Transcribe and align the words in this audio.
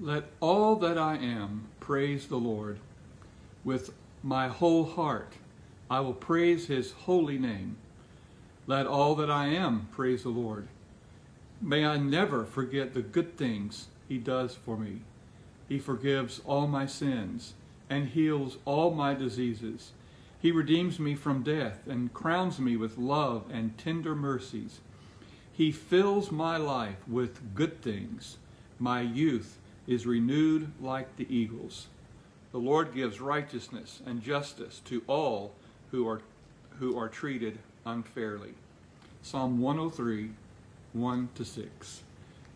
Let 0.00 0.24
all 0.40 0.76
that 0.76 0.98
I 0.98 1.16
am 1.16 1.66
praise 1.78 2.26
the 2.26 2.36
Lord. 2.36 2.78
With 3.62 3.92
my 4.22 4.48
whole 4.48 4.84
heart 4.84 5.34
I 5.88 6.00
will 6.00 6.14
praise 6.14 6.66
his 6.66 6.92
holy 6.92 7.38
name. 7.38 7.76
Let 8.66 8.86
all 8.86 9.14
that 9.16 9.30
I 9.30 9.46
am 9.48 9.88
praise 9.92 10.24
the 10.24 10.30
Lord. 10.30 10.66
May 11.60 11.86
I 11.86 11.98
never 11.98 12.44
forget 12.44 12.92
the 12.92 13.02
good 13.02 13.36
things 13.36 13.86
he 14.08 14.18
does 14.18 14.54
for 14.54 14.76
me. 14.76 15.02
He 15.68 15.78
forgives 15.78 16.40
all 16.44 16.66
my 16.66 16.86
sins 16.86 17.54
and 17.88 18.08
heals 18.08 18.58
all 18.64 18.90
my 18.90 19.14
diseases. 19.14 19.92
He 20.40 20.50
redeems 20.50 20.98
me 20.98 21.14
from 21.14 21.42
death 21.42 21.86
and 21.86 22.12
crowns 22.12 22.58
me 22.58 22.76
with 22.76 22.98
love 22.98 23.44
and 23.50 23.78
tender 23.78 24.14
mercies. 24.16 24.80
He 25.52 25.70
fills 25.70 26.32
my 26.32 26.56
life 26.56 27.06
with 27.06 27.54
good 27.54 27.80
things. 27.80 28.38
My 28.78 29.00
youth 29.00 29.58
is 29.86 30.06
renewed 30.06 30.70
like 30.80 31.16
the 31.16 31.26
eagles. 31.34 31.88
The 32.52 32.58
Lord 32.58 32.94
gives 32.94 33.20
righteousness 33.20 34.00
and 34.06 34.22
justice 34.22 34.80
to 34.86 35.02
all 35.06 35.52
who 35.90 36.08
are, 36.08 36.20
who 36.78 36.96
are 36.98 37.08
treated 37.08 37.58
unfairly. 37.84 38.54
Psalm 39.22 39.60
103, 39.60 40.30
1 40.92 41.28
to 41.34 41.44
6. 41.44 42.02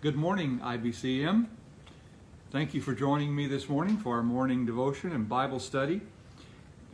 Good 0.00 0.16
morning, 0.16 0.60
IBCM. 0.62 1.46
Thank 2.50 2.72
you 2.72 2.80
for 2.80 2.94
joining 2.94 3.34
me 3.34 3.46
this 3.46 3.68
morning 3.68 3.96
for 3.96 4.16
our 4.16 4.22
morning 4.22 4.64
devotion 4.64 5.12
and 5.12 5.28
Bible 5.28 5.60
study. 5.60 6.00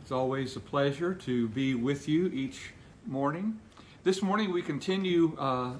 It's 0.01 0.11
always 0.11 0.55
a 0.55 0.59
pleasure 0.59 1.13
to 1.13 1.47
be 1.49 1.75
with 1.75 2.09
you 2.09 2.27
each 2.27 2.73
morning. 3.05 3.59
This 4.03 4.21
morning 4.21 4.51
we 4.51 4.61
continue 4.61 5.35
uh, 5.39 5.73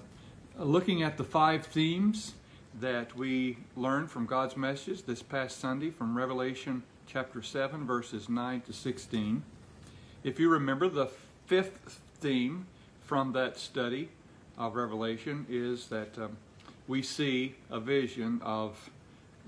looking 0.58 1.04
at 1.04 1.18
the 1.18 1.24
five 1.24 1.66
themes 1.66 2.34
that 2.80 3.16
we 3.16 3.58
learned 3.78 4.12
from 4.12 4.26
God's 4.26 4.58
message 4.58 5.04
this 5.04 5.22
past 5.22 5.60
Sunday 5.60 5.92
from 5.92 6.18
Revelation 6.18 6.84
chapter 7.08 7.42
7, 7.42 7.86
verses 7.86 8.28
9 8.28 8.62
to 8.62 8.74
16. 8.74 9.44
If 10.24 10.40
you 10.40 10.50
remember, 10.50 10.90
the 10.90 11.08
fifth 11.46 12.02
theme 12.20 12.68
from 13.02 13.32
that 13.32 13.58
study 13.58 14.10
of 14.58 14.76
Revelation 14.76 15.46
is 15.50 15.88
that 15.88 16.18
um, 16.18 16.36
we 16.88 17.02
see 17.02 17.56
a 17.70 17.80
vision 17.80 18.42
of 18.44 18.90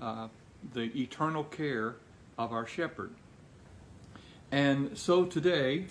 uh, 0.00 0.28
the 0.72 0.84
eternal 0.98 1.44
care 1.44 1.96
of 2.38 2.52
our 2.52 2.66
shepherd. 2.66 3.10
And 4.50 4.96
so 4.96 5.26
today, 5.26 5.86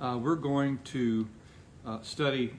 uh, 0.00 0.18
we're 0.20 0.34
going 0.34 0.78
to 0.86 1.28
uh, 1.86 1.98
study 2.02 2.54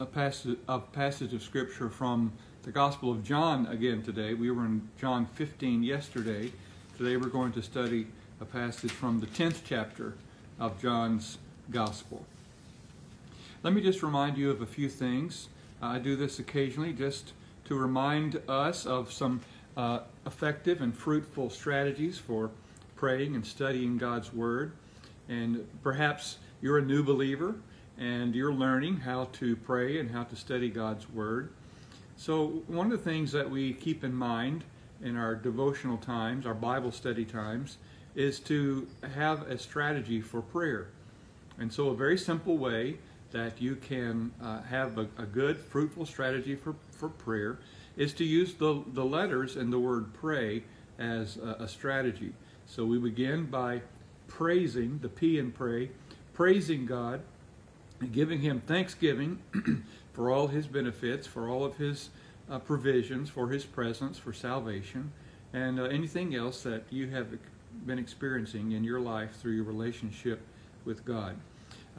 a 0.00 0.06
passage, 0.06 0.56
a 0.68 0.78
passage 0.78 1.34
of 1.34 1.42
Scripture 1.42 1.90
from 1.90 2.32
the 2.64 2.72
Gospel 2.72 3.10
of 3.10 3.22
John 3.22 3.66
again 3.66 4.02
today. 4.02 4.32
We 4.32 4.50
were 4.50 4.64
in 4.64 4.88
John 4.98 5.26
15 5.26 5.82
yesterday. 5.82 6.50
Today 6.96 7.18
we're 7.18 7.28
going 7.28 7.52
to 7.52 7.62
study 7.62 8.06
a 8.40 8.46
passage 8.46 8.90
from 8.90 9.20
the 9.20 9.26
10th 9.26 9.60
chapter 9.66 10.14
of 10.58 10.80
John's 10.80 11.36
Gospel. 11.70 12.24
Let 13.62 13.74
me 13.74 13.82
just 13.82 14.02
remind 14.02 14.38
you 14.38 14.50
of 14.50 14.62
a 14.62 14.66
few 14.66 14.88
things. 14.88 15.48
Uh, 15.82 15.88
I 15.88 15.98
do 15.98 16.16
this 16.16 16.38
occasionally 16.38 16.94
just 16.94 17.34
to 17.66 17.74
remind 17.74 18.40
us 18.48 18.86
of 18.86 19.12
some 19.12 19.42
uh, 19.76 19.98
effective 20.24 20.80
and 20.80 20.96
fruitful 20.96 21.50
strategies 21.50 22.16
for 22.18 22.50
praying 22.96 23.34
and 23.34 23.44
studying 23.44 23.98
God's 23.98 24.32
Word. 24.32 24.72
And 25.28 25.68
perhaps 25.82 26.38
you're 26.62 26.78
a 26.78 26.82
new 26.82 27.02
believer 27.02 27.56
and 27.98 28.34
you're 28.34 28.54
learning 28.54 29.00
how 29.00 29.28
to 29.34 29.54
pray 29.54 30.00
and 30.00 30.10
how 30.10 30.24
to 30.24 30.34
study 30.34 30.70
God's 30.70 31.10
Word. 31.10 31.50
So, 32.24 32.62
one 32.68 32.90
of 32.90 32.92
the 32.92 33.10
things 33.10 33.32
that 33.32 33.50
we 33.50 33.74
keep 33.74 34.02
in 34.02 34.14
mind 34.14 34.64
in 35.02 35.14
our 35.14 35.34
devotional 35.34 35.98
times, 35.98 36.46
our 36.46 36.54
Bible 36.54 36.90
study 36.90 37.26
times, 37.26 37.76
is 38.14 38.40
to 38.40 38.88
have 39.14 39.42
a 39.42 39.58
strategy 39.58 40.22
for 40.22 40.40
prayer. 40.40 40.86
And 41.58 41.70
so, 41.70 41.90
a 41.90 41.94
very 41.94 42.16
simple 42.16 42.56
way 42.56 42.96
that 43.32 43.60
you 43.60 43.76
can 43.76 44.32
uh, 44.42 44.62
have 44.62 44.96
a, 44.96 45.06
a, 45.18 45.26
good, 45.26 45.58
fruitful 45.58 46.06
strategy 46.06 46.54
for, 46.54 46.74
for 46.92 47.10
prayer 47.10 47.58
is 47.98 48.14
to 48.14 48.24
use 48.24 48.54
the, 48.54 48.82
the 48.94 49.04
letters 49.04 49.56
in 49.56 49.68
the 49.68 49.78
word 49.78 50.14
pray 50.14 50.62
as 50.98 51.36
a, 51.36 51.64
a 51.64 51.68
strategy. 51.68 52.32
So, 52.64 52.86
we 52.86 52.96
begin 52.96 53.44
by 53.44 53.82
praising, 54.28 54.98
the 55.02 55.10
P 55.10 55.38
in 55.38 55.52
pray, 55.52 55.90
praising 56.32 56.86
God, 56.86 57.20
and 58.00 58.12
giving 58.12 58.40
Him 58.40 58.60
thanksgiving 58.60 59.38
for 60.14 60.30
all 60.30 60.46
his 60.46 60.66
benefits, 60.66 61.26
for 61.26 61.50
all 61.50 61.64
of 61.64 61.76
his 61.76 62.08
uh, 62.48 62.58
provisions, 62.60 63.28
for 63.28 63.48
his 63.48 63.64
presence, 63.64 64.16
for 64.16 64.32
salvation, 64.32 65.12
and 65.52 65.78
uh, 65.78 65.84
anything 65.84 66.34
else 66.34 66.62
that 66.62 66.84
you 66.90 67.08
have 67.08 67.26
been 67.84 67.98
experiencing 67.98 68.72
in 68.72 68.84
your 68.84 69.00
life 69.00 69.36
through 69.36 69.52
your 69.52 69.64
relationship 69.64 70.40
with 70.84 71.04
God. 71.04 71.36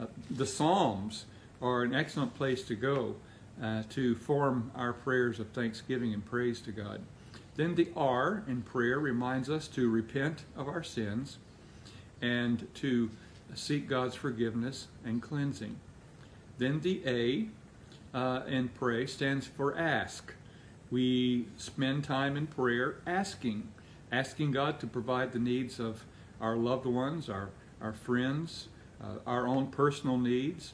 Uh, 0.00 0.06
the 0.30 0.46
Psalms 0.46 1.26
are 1.60 1.82
an 1.82 1.94
excellent 1.94 2.34
place 2.34 2.62
to 2.64 2.74
go 2.74 3.16
uh, 3.62 3.82
to 3.90 4.14
form 4.16 4.70
our 4.74 4.92
prayers 4.92 5.38
of 5.38 5.48
thanksgiving 5.50 6.14
and 6.14 6.24
praise 6.24 6.60
to 6.62 6.72
God. 6.72 7.00
Then 7.56 7.74
the 7.74 7.88
R 7.96 8.42
in 8.46 8.62
prayer 8.62 8.98
reminds 8.98 9.48
us 9.48 9.68
to 9.68 9.90
repent 9.90 10.44
of 10.56 10.68
our 10.68 10.82
sins 10.82 11.38
and 12.20 12.66
to 12.74 13.10
seek 13.54 13.88
God's 13.88 14.14
forgiveness 14.14 14.88
and 15.04 15.22
cleansing. 15.22 15.76
Then 16.58 16.80
the 16.80 17.02
A 17.06 17.48
uh, 18.16 18.42
and 18.46 18.74
pray 18.74 19.06
stands 19.06 19.46
for 19.46 19.76
ask. 19.76 20.34
We 20.90 21.46
spend 21.56 22.04
time 22.04 22.36
in 22.36 22.46
prayer 22.46 22.96
asking, 23.06 23.68
asking 24.10 24.52
God 24.52 24.80
to 24.80 24.86
provide 24.86 25.32
the 25.32 25.38
needs 25.38 25.80
of 25.80 26.04
our 26.40 26.56
loved 26.56 26.86
ones, 26.86 27.28
our, 27.28 27.50
our 27.80 27.92
friends, 27.92 28.68
uh, 29.02 29.18
our 29.26 29.46
own 29.46 29.66
personal 29.66 30.16
needs, 30.16 30.72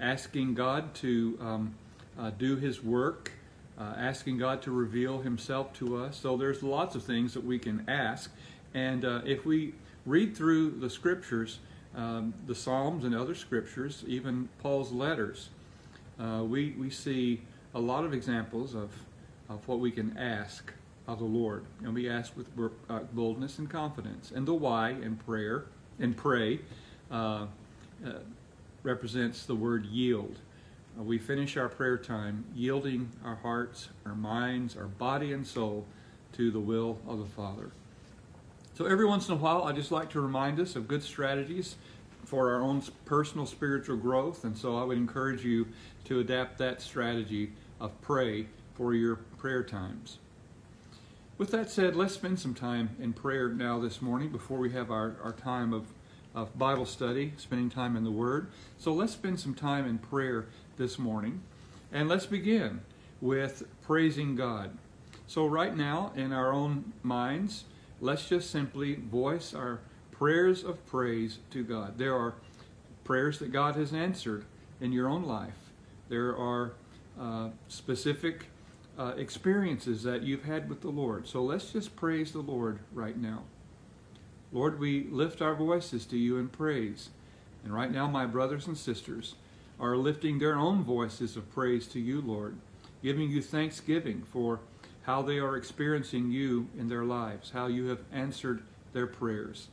asking 0.00 0.54
God 0.54 0.94
to 0.94 1.38
um, 1.40 1.74
uh, 2.18 2.30
do 2.30 2.56
His 2.56 2.82
work, 2.82 3.32
uh, 3.78 3.94
asking 3.96 4.38
God 4.38 4.62
to 4.62 4.70
reveal 4.70 5.20
Himself 5.20 5.72
to 5.74 5.96
us. 5.96 6.16
So 6.16 6.36
there's 6.36 6.62
lots 6.62 6.94
of 6.94 7.02
things 7.02 7.34
that 7.34 7.44
we 7.44 7.58
can 7.58 7.84
ask. 7.88 8.30
And 8.74 9.04
uh, 9.04 9.22
if 9.24 9.44
we 9.44 9.74
read 10.06 10.36
through 10.36 10.70
the 10.70 10.88
scriptures, 10.88 11.58
um, 11.98 12.32
the 12.46 12.54
Psalms 12.54 13.04
and 13.04 13.14
other 13.14 13.34
scriptures, 13.34 14.04
even 14.06 14.48
Paul's 14.62 14.92
letters, 14.92 15.50
uh, 16.18 16.44
we, 16.44 16.70
we 16.78 16.90
see 16.90 17.40
a 17.74 17.80
lot 17.80 18.04
of 18.04 18.14
examples 18.14 18.74
of, 18.74 18.90
of 19.48 19.66
what 19.66 19.80
we 19.80 19.90
can 19.90 20.16
ask 20.16 20.72
of 21.08 21.18
the 21.18 21.24
Lord. 21.24 21.64
And 21.82 21.92
we 21.92 22.08
ask 22.08 22.36
with 22.36 22.46
uh, 22.88 23.00
boldness 23.12 23.58
and 23.58 23.68
confidence. 23.68 24.30
And 24.30 24.46
the 24.46 24.54
why 24.54 24.90
in 24.90 25.16
prayer 25.16 25.64
and 25.98 26.16
pray 26.16 26.60
uh, 27.10 27.46
uh 28.06 28.12
represents 28.84 29.44
the 29.44 29.54
word 29.56 29.84
yield. 29.86 30.38
Uh, 30.98 31.02
we 31.02 31.18
finish 31.18 31.56
our 31.56 31.68
prayer 31.68 31.98
time 31.98 32.44
yielding 32.54 33.10
our 33.24 33.34
hearts, 33.34 33.88
our 34.06 34.14
minds, 34.14 34.76
our 34.76 34.86
body, 34.86 35.32
and 35.32 35.44
soul 35.44 35.84
to 36.32 36.52
the 36.52 36.60
will 36.60 36.98
of 37.08 37.18
the 37.18 37.26
Father. 37.26 37.72
So 38.78 38.86
every 38.86 39.06
once 39.06 39.26
in 39.26 39.34
a 39.34 39.36
while, 39.36 39.64
I 39.64 39.72
just 39.72 39.90
like 39.90 40.08
to 40.10 40.20
remind 40.20 40.60
us 40.60 40.76
of 40.76 40.86
good 40.86 41.02
strategies 41.02 41.74
for 42.24 42.54
our 42.54 42.62
own 42.62 42.80
personal 43.06 43.44
spiritual 43.44 43.96
growth. 43.96 44.44
And 44.44 44.56
so 44.56 44.78
I 44.78 44.84
would 44.84 44.96
encourage 44.96 45.44
you 45.44 45.66
to 46.04 46.20
adapt 46.20 46.58
that 46.58 46.80
strategy 46.80 47.50
of 47.80 48.00
pray 48.02 48.46
for 48.74 48.94
your 48.94 49.16
prayer 49.16 49.64
times. 49.64 50.18
With 51.38 51.50
that 51.50 51.72
said, 51.72 51.96
let's 51.96 52.14
spend 52.14 52.38
some 52.38 52.54
time 52.54 52.90
in 53.00 53.14
prayer 53.14 53.48
now 53.48 53.80
this 53.80 54.00
morning 54.00 54.28
before 54.28 54.58
we 54.58 54.70
have 54.70 54.92
our, 54.92 55.16
our 55.24 55.32
time 55.32 55.72
of, 55.72 55.86
of 56.32 56.56
Bible 56.56 56.86
study, 56.86 57.32
spending 57.36 57.70
time 57.70 57.96
in 57.96 58.04
the 58.04 58.12
Word. 58.12 58.46
So 58.78 58.92
let's 58.92 59.12
spend 59.12 59.40
some 59.40 59.54
time 59.54 59.88
in 59.88 59.98
prayer 59.98 60.46
this 60.76 61.00
morning. 61.00 61.42
And 61.90 62.08
let's 62.08 62.26
begin 62.26 62.82
with 63.20 63.64
praising 63.82 64.36
God. 64.36 64.70
So, 65.26 65.46
right 65.46 65.76
now, 65.76 66.12
in 66.14 66.32
our 66.32 66.52
own 66.52 66.92
minds, 67.02 67.64
let's 68.00 68.28
just 68.28 68.50
simply 68.50 68.94
voice 68.94 69.54
our 69.54 69.80
prayers 70.10 70.64
of 70.64 70.84
praise 70.86 71.38
to 71.50 71.62
God. 71.64 71.98
There 71.98 72.14
are 72.14 72.34
prayers 73.04 73.38
that 73.38 73.52
God 73.52 73.76
has 73.76 73.92
answered 73.92 74.44
in 74.80 74.92
your 74.92 75.08
own 75.08 75.24
life. 75.24 75.72
There 76.08 76.36
are 76.36 76.72
uh, 77.20 77.48
specific 77.68 78.46
uh, 78.98 79.14
experiences 79.16 80.02
that 80.02 80.22
you've 80.22 80.44
had 80.44 80.68
with 80.68 80.80
the 80.80 80.90
Lord. 80.90 81.28
So 81.28 81.42
let's 81.42 81.72
just 81.72 81.94
praise 81.96 82.32
the 82.32 82.40
Lord 82.40 82.80
right 82.92 83.16
now. 83.16 83.44
Lord, 84.52 84.78
we 84.78 85.04
lift 85.10 85.42
our 85.42 85.54
voices 85.54 86.06
to 86.06 86.16
you 86.16 86.38
in 86.38 86.48
praise. 86.48 87.10
And 87.64 87.72
right 87.72 87.92
now, 87.92 88.08
my 88.08 88.26
brothers 88.26 88.66
and 88.66 88.76
sisters 88.76 89.34
are 89.78 89.96
lifting 89.96 90.38
their 90.38 90.56
own 90.56 90.82
voices 90.82 91.36
of 91.36 91.50
praise 91.52 91.86
to 91.88 92.00
you, 92.00 92.20
Lord, 92.20 92.56
giving 93.02 93.30
you 93.30 93.42
thanksgiving 93.42 94.24
for 94.32 94.60
how 95.08 95.22
they 95.22 95.38
are 95.38 95.56
experiencing 95.56 96.30
you 96.30 96.68
in 96.78 96.86
their 96.86 97.02
lives, 97.02 97.50
how 97.54 97.66
you 97.66 97.86
have 97.86 98.02
answered 98.12 98.60
their 98.92 99.06
prayers. 99.06 99.68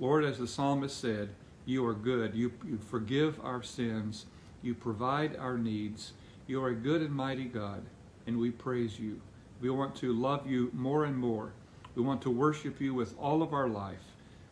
Lord, 0.00 0.24
as 0.24 0.38
the 0.38 0.48
psalmist 0.48 0.98
said, 1.00 1.28
you 1.64 1.86
are 1.86 1.94
good. 1.94 2.34
You, 2.34 2.50
you 2.66 2.80
forgive 2.90 3.38
our 3.44 3.62
sins. 3.62 4.26
You 4.62 4.74
provide 4.74 5.36
our 5.36 5.56
needs. 5.56 6.14
You 6.48 6.60
are 6.64 6.70
a 6.70 6.74
good 6.74 7.02
and 7.02 7.12
mighty 7.12 7.44
God, 7.44 7.82
and 8.26 8.36
we 8.36 8.50
praise 8.50 8.98
you. 8.98 9.20
We 9.60 9.70
want 9.70 9.94
to 9.98 10.12
love 10.12 10.50
you 10.50 10.72
more 10.72 11.04
and 11.04 11.16
more. 11.16 11.52
We 11.94 12.02
want 12.02 12.20
to 12.22 12.30
worship 12.30 12.80
you 12.80 12.94
with 12.94 13.14
all 13.16 13.44
of 13.44 13.52
our 13.52 13.68
life. 13.68 14.02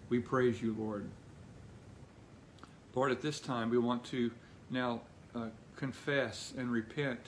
We 0.09 0.21
praise 0.21 0.63
you, 0.63 0.77
Lord. 0.79 1.05
Lord, 2.95 3.11
at 3.11 3.23
this 3.23 3.41
time, 3.41 3.71
we 3.71 3.79
want 3.79 4.05
to 4.05 4.31
now 4.71 5.01
uh, 5.35 5.49
confess 5.75 6.55
and 6.57 6.71
repent 6.71 7.19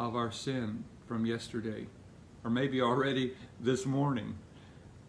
of 0.00 0.16
our 0.16 0.32
sin 0.32 0.82
from 1.06 1.26
yesterday, 1.26 1.86
or 2.44 2.50
maybe 2.50 2.80
already 2.80 3.34
this 3.58 3.86
morning. 3.86 4.34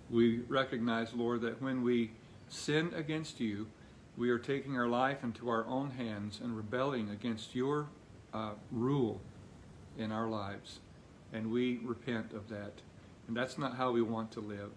We 0.10 0.40
recognize, 0.48 1.14
Lord, 1.14 1.42
that 1.42 1.62
when 1.62 1.84
we 1.84 2.12
sin 2.48 2.94
against 2.96 3.40
you, 3.40 3.68
we 4.18 4.30
are 4.30 4.40
taking 4.40 4.78
our 4.78 4.88
life 4.88 5.24
into 5.24 5.50
our 5.50 5.66
own 5.68 5.92
hands 5.92 6.40
and 6.42 6.56
rebelling 6.56 7.10
against 7.10 7.54
your 7.54 7.88
uh, 8.34 8.52
rule 8.72 9.20
in 9.98 10.12
our 10.12 10.28
lives. 10.28 10.80
And 11.34 11.52
we 11.52 11.80
repent 11.84 12.32
of 12.34 12.48
that. 12.50 12.74
And 13.28 13.36
that's 13.36 13.58
not 13.58 13.76
how 13.76 13.92
we 13.92 14.02
want 14.02 14.32
to 14.34 14.40
live. 14.40 14.72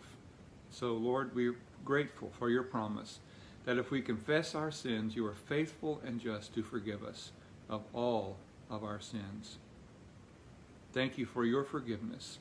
So, 0.70 0.94
Lord, 0.94 1.34
we're 1.34 1.56
grateful 1.84 2.32
for 2.38 2.50
your 2.50 2.64
promise 2.64 3.20
that 3.64 3.78
if 3.78 3.90
we 3.90 4.00
confess 4.00 4.54
our 4.54 4.70
sins, 4.70 5.14
you 5.14 5.24
are 5.26 5.34
faithful 5.34 6.00
and 6.04 6.20
just 6.20 6.54
to 6.54 6.62
forgive 6.62 7.04
us 7.04 7.32
of 7.68 7.82
all 7.92 8.36
of 8.70 8.82
our 8.82 9.00
sins. 9.00 9.58
Thank 10.92 11.18
you 11.18 11.26
for 11.26 11.44
your 11.44 11.64
forgiveness. 11.64 12.38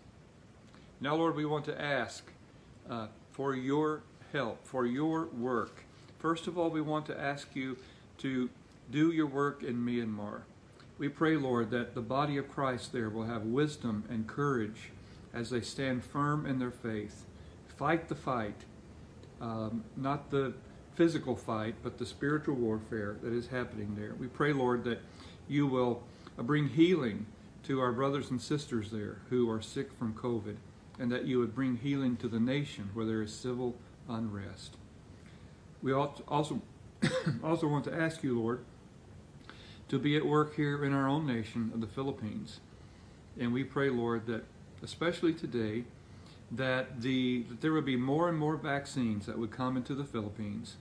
Now, 0.99 1.15
Lord, 1.15 1.35
we 1.35 1.45
want 1.45 1.65
to 1.65 1.79
ask 1.79 2.31
uh, 2.89 3.07
for 3.31 3.55
your 3.55 4.01
help, 4.33 4.65
for 4.65 4.85
your 4.85 5.25
work. 5.25 5.83
First 6.17 6.47
of 6.47 6.57
all, 6.57 6.69
we 6.71 6.81
want 6.81 7.05
to 7.07 7.19
ask 7.19 7.55
you 7.55 7.77
to 8.19 8.49
do 8.89 9.11
your 9.11 9.27
work 9.27 9.61
in 9.61 9.75
Myanmar. 9.75 10.41
We 10.97 11.09
pray, 11.09 11.35
Lord, 11.35 11.69
that 11.71 11.93
the 11.93 12.01
body 12.01 12.37
of 12.37 12.49
Christ 12.49 12.91
there 12.93 13.09
will 13.09 13.25
have 13.25 13.43
wisdom 13.43 14.05
and 14.09 14.25
courage 14.25 14.89
as 15.33 15.51
they 15.51 15.61
stand 15.61 16.03
firm 16.03 16.47
in 16.47 16.57
their 16.57 16.71
faith. 16.71 17.25
Fight 17.67 18.09
the 18.09 18.15
fight, 18.15 18.65
um, 19.39 19.83
not 19.95 20.31
the 20.31 20.53
physical 20.95 21.35
fight, 21.35 21.75
but 21.83 21.99
the 21.99 22.05
spiritual 22.07 22.55
warfare 22.55 23.17
that 23.21 23.31
is 23.31 23.47
happening 23.47 23.95
there. 23.95 24.15
We 24.15 24.25
pray, 24.25 24.51
Lord, 24.51 24.83
that 24.85 24.99
you 25.47 25.67
will 25.67 26.01
bring 26.37 26.69
healing 26.69 27.27
to 27.65 27.79
our 27.79 27.91
brothers 27.91 28.31
and 28.31 28.41
sisters 28.41 28.89
there 28.89 29.17
who 29.29 29.47
are 29.51 29.61
sick 29.61 29.93
from 29.93 30.15
COVID, 30.15 30.55
and 30.99 31.11
that 31.11 31.25
you 31.25 31.39
would 31.39 31.53
bring 31.53 31.77
healing 31.77 32.17
to 32.17 32.27
the 32.27 32.39
nation 32.39 32.89
where 32.93 33.05
there 33.05 33.21
is 33.21 33.33
civil 33.33 33.75
unrest. 34.09 34.75
We 35.81 35.93
also, 35.93 36.61
also 37.43 37.67
want 37.67 37.85
to 37.85 37.93
ask 37.93 38.23
you, 38.23 38.39
Lord, 38.39 38.63
to 39.89 39.99
be 39.99 40.17
at 40.17 40.25
work 40.25 40.55
here 40.55 40.83
in 40.83 40.93
our 40.93 41.07
own 41.07 41.25
nation 41.25 41.71
of 41.73 41.81
the 41.81 41.87
Philippines. 41.87 42.59
And 43.39 43.53
we 43.53 43.63
pray, 43.63 43.89
Lord, 43.89 44.25
that 44.27 44.43
especially 44.83 45.33
today, 45.33 45.85
that, 46.51 47.01
the, 47.01 47.43
that 47.49 47.61
there 47.61 47.73
would 47.73 47.85
be 47.85 47.95
more 47.97 48.29
and 48.29 48.37
more 48.37 48.55
vaccines 48.55 49.25
that 49.25 49.37
would 49.37 49.51
come 49.51 49.77
into 49.77 49.93
the 49.93 50.03
Philippines, 50.03 50.77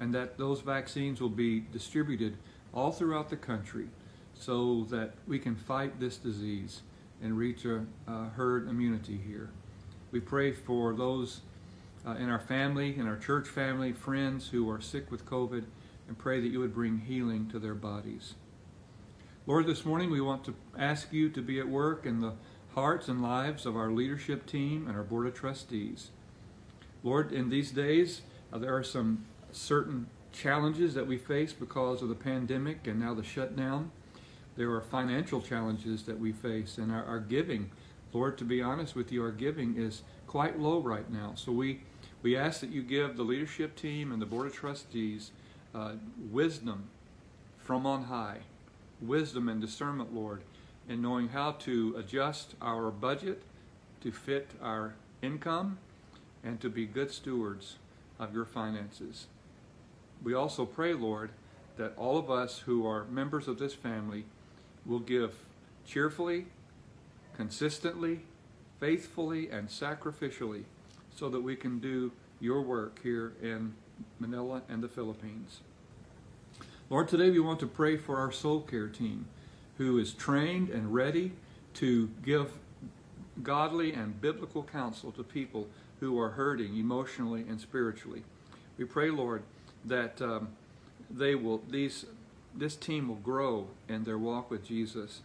and 0.00 0.14
that 0.14 0.38
those 0.38 0.60
vaccines 0.60 1.20
will 1.20 1.28
be 1.28 1.60
distributed 1.60 2.36
all 2.72 2.90
throughout 2.90 3.30
the 3.30 3.36
country 3.36 3.88
so 4.34 4.84
that 4.90 5.14
we 5.26 5.38
can 5.38 5.54
fight 5.54 6.00
this 6.00 6.16
disease 6.16 6.82
and 7.24 7.36
reach 7.36 7.64
a, 7.64 7.84
a 8.06 8.28
herd 8.36 8.68
immunity 8.68 9.18
here. 9.26 9.50
We 10.12 10.20
pray 10.20 10.52
for 10.52 10.94
those 10.94 11.40
uh, 12.06 12.12
in 12.12 12.28
our 12.28 12.38
family, 12.38 12.96
in 12.96 13.08
our 13.08 13.16
church 13.16 13.48
family, 13.48 13.92
friends 13.92 14.48
who 14.48 14.70
are 14.70 14.80
sick 14.80 15.10
with 15.10 15.24
COVID, 15.24 15.64
and 16.06 16.18
pray 16.18 16.40
that 16.40 16.48
you 16.48 16.60
would 16.60 16.74
bring 16.74 16.98
healing 16.98 17.48
to 17.48 17.58
their 17.58 17.74
bodies. 17.74 18.34
Lord, 19.46 19.66
this 19.66 19.86
morning 19.86 20.10
we 20.10 20.20
want 20.20 20.44
to 20.44 20.54
ask 20.78 21.12
you 21.12 21.30
to 21.30 21.40
be 21.40 21.58
at 21.58 21.66
work 21.66 22.04
in 22.04 22.20
the 22.20 22.34
hearts 22.74 23.08
and 23.08 23.22
lives 23.22 23.64
of 23.64 23.74
our 23.74 23.90
leadership 23.90 24.44
team 24.46 24.86
and 24.86 24.96
our 24.96 25.02
board 25.02 25.26
of 25.26 25.34
trustees. 25.34 26.10
Lord, 27.02 27.32
in 27.32 27.48
these 27.48 27.70
days, 27.70 28.20
uh, 28.52 28.58
there 28.58 28.76
are 28.76 28.82
some 28.82 29.24
certain 29.50 30.08
challenges 30.32 30.92
that 30.94 31.06
we 31.06 31.16
face 31.16 31.52
because 31.54 32.02
of 32.02 32.08
the 32.10 32.14
pandemic 32.14 32.86
and 32.86 33.00
now 33.00 33.14
the 33.14 33.22
shutdown. 33.22 33.92
There 34.56 34.70
are 34.70 34.80
financial 34.80 35.40
challenges 35.40 36.04
that 36.04 36.18
we 36.18 36.32
face 36.32 36.78
and 36.78 36.92
our, 36.92 37.04
our 37.04 37.20
giving. 37.20 37.70
Lord, 38.12 38.38
to 38.38 38.44
be 38.44 38.62
honest 38.62 38.94
with 38.94 39.10
you, 39.10 39.22
our 39.24 39.32
giving 39.32 39.76
is 39.76 40.02
quite 40.26 40.58
low 40.58 40.80
right 40.80 41.10
now. 41.10 41.32
So 41.34 41.50
we, 41.52 41.80
we 42.22 42.36
ask 42.36 42.60
that 42.60 42.70
you 42.70 42.82
give 42.82 43.16
the 43.16 43.24
leadership 43.24 43.74
team 43.74 44.12
and 44.12 44.22
the 44.22 44.26
board 44.26 44.46
of 44.46 44.54
trustees 44.54 45.32
uh, 45.74 45.94
wisdom 46.30 46.84
from 47.58 47.86
on 47.86 48.04
high, 48.04 48.38
wisdom 49.00 49.48
and 49.48 49.60
discernment, 49.60 50.14
Lord, 50.14 50.42
in 50.88 51.02
knowing 51.02 51.28
how 51.28 51.52
to 51.52 51.94
adjust 51.96 52.54
our 52.60 52.90
budget 52.90 53.42
to 54.02 54.12
fit 54.12 54.50
our 54.62 54.94
income 55.22 55.78
and 56.44 56.60
to 56.60 56.68
be 56.68 56.86
good 56.86 57.10
stewards 57.10 57.76
of 58.18 58.34
your 58.34 58.44
finances. 58.44 59.26
We 60.22 60.34
also 60.34 60.64
pray, 60.66 60.92
Lord, 60.92 61.30
that 61.76 61.94
all 61.96 62.18
of 62.18 62.30
us 62.30 62.60
who 62.60 62.86
are 62.86 63.04
members 63.04 63.48
of 63.48 63.58
this 63.58 63.74
family 63.74 64.26
will 64.86 65.00
give 65.00 65.34
cheerfully, 65.86 66.46
consistently, 67.36 68.20
faithfully, 68.80 69.50
and 69.50 69.68
sacrificially 69.68 70.64
so 71.14 71.28
that 71.28 71.40
we 71.40 71.56
can 71.56 71.78
do 71.78 72.12
your 72.40 72.60
work 72.62 73.00
here 73.02 73.32
in 73.42 73.74
Manila 74.18 74.62
and 74.68 74.82
the 74.82 74.88
Philippines. 74.88 75.60
Lord, 76.90 77.08
today 77.08 77.30
we 77.30 77.40
want 77.40 77.60
to 77.60 77.66
pray 77.66 77.96
for 77.96 78.18
our 78.18 78.30
soul 78.30 78.60
care 78.60 78.88
team 78.88 79.26
who 79.78 79.98
is 79.98 80.12
trained 80.12 80.68
and 80.68 80.92
ready 80.92 81.32
to 81.74 82.08
give 82.24 82.52
godly 83.42 83.92
and 83.92 84.20
biblical 84.20 84.62
counsel 84.62 85.10
to 85.12 85.22
people 85.22 85.66
who 86.00 86.18
are 86.20 86.30
hurting 86.30 86.76
emotionally 86.76 87.40
and 87.48 87.60
spiritually. 87.60 88.22
We 88.78 88.84
pray, 88.84 89.10
Lord, 89.10 89.42
that 89.84 90.20
um, 90.20 90.48
they 91.10 91.34
will 91.34 91.62
these 91.68 92.06
this 92.56 92.76
team 92.76 93.08
will 93.08 93.16
grow 93.16 93.68
in 93.88 94.04
their 94.04 94.18
walk 94.18 94.50
with 94.50 94.64
Jesus, 94.64 95.20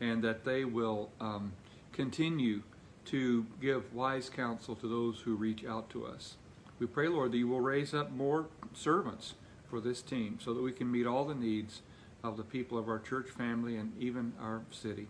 and 0.00 0.22
that 0.22 0.44
they 0.44 0.64
will 0.64 1.10
um, 1.20 1.52
continue 1.92 2.62
to 3.06 3.46
give 3.60 3.92
wise 3.94 4.30
counsel 4.30 4.76
to 4.76 4.88
those 4.88 5.20
who 5.20 5.34
reach 5.34 5.64
out 5.64 5.90
to 5.90 6.06
us. 6.06 6.36
We 6.78 6.86
pray, 6.86 7.08
Lord, 7.08 7.32
that 7.32 7.38
you 7.38 7.48
will 7.48 7.60
raise 7.60 7.92
up 7.92 8.10
more 8.10 8.46
servants 8.72 9.34
for 9.68 9.80
this 9.80 10.00
team 10.00 10.38
so 10.42 10.54
that 10.54 10.62
we 10.62 10.72
can 10.72 10.90
meet 10.90 11.06
all 11.06 11.24
the 11.24 11.34
needs 11.34 11.82
of 12.22 12.36
the 12.36 12.42
people 12.42 12.78
of 12.78 12.88
our 12.88 12.98
church 12.98 13.28
family 13.28 13.76
and 13.76 13.92
even 14.00 14.32
our 14.40 14.62
city. 14.70 15.08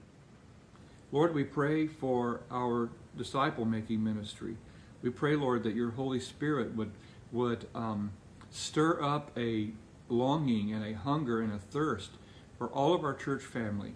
Lord, 1.13 1.35
we 1.35 1.45
pray 1.45 1.87
for 1.87 2.41
our 2.51 2.89
disciple 3.17 3.65
making 3.65 4.03
ministry. 4.03 4.57
We 5.03 5.11
pray, 5.11 5.35
Lord, 5.35 5.65
that 5.65 5.75
your 5.75 5.91
Holy 5.91 6.21
Spirit 6.21 6.75
would, 6.77 6.93
would 7.33 7.67
um, 7.75 8.13
stir 8.51 9.03
up 9.03 9.31
a 9.37 9.71
longing 10.11 10.73
and 10.73 10.85
a 10.85 10.93
hunger 10.99 11.41
and 11.41 11.53
a 11.53 11.59
thirst 11.59 12.11
for 12.59 12.69
all 12.69 12.95
of 12.95 13.05
our 13.05 13.15
church 13.15 13.43
family 13.43 13.95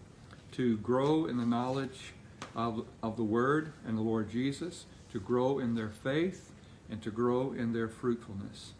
to 0.52 0.76
grow 0.78 1.26
in 1.26 1.36
the 1.36 1.44
knowledge 1.44 2.12
of, 2.54 2.86
of 3.02 3.16
the 3.16 3.24
Word 3.24 3.72
and 3.86 3.98
the 3.98 4.02
Lord 4.02 4.30
Jesus, 4.30 4.86
to 5.12 5.20
grow 5.20 5.58
in 5.58 5.74
their 5.74 5.90
faith, 5.90 6.52
and 6.90 7.02
to 7.02 7.10
grow 7.10 7.52
in 7.52 7.72
their 7.72 7.88
fruitfulness. 7.88 8.72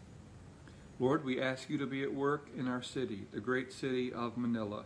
Lord, 0.99 1.25
we 1.25 1.41
ask 1.41 1.69
you 1.69 1.77
to 1.77 1.85
be 1.85 2.03
at 2.03 2.13
work 2.13 2.47
in 2.57 2.67
our 2.67 2.81
city, 2.81 3.25
the 3.33 3.41
great 3.41 3.73
city 3.73 4.13
of 4.13 4.37
Manila. 4.37 4.83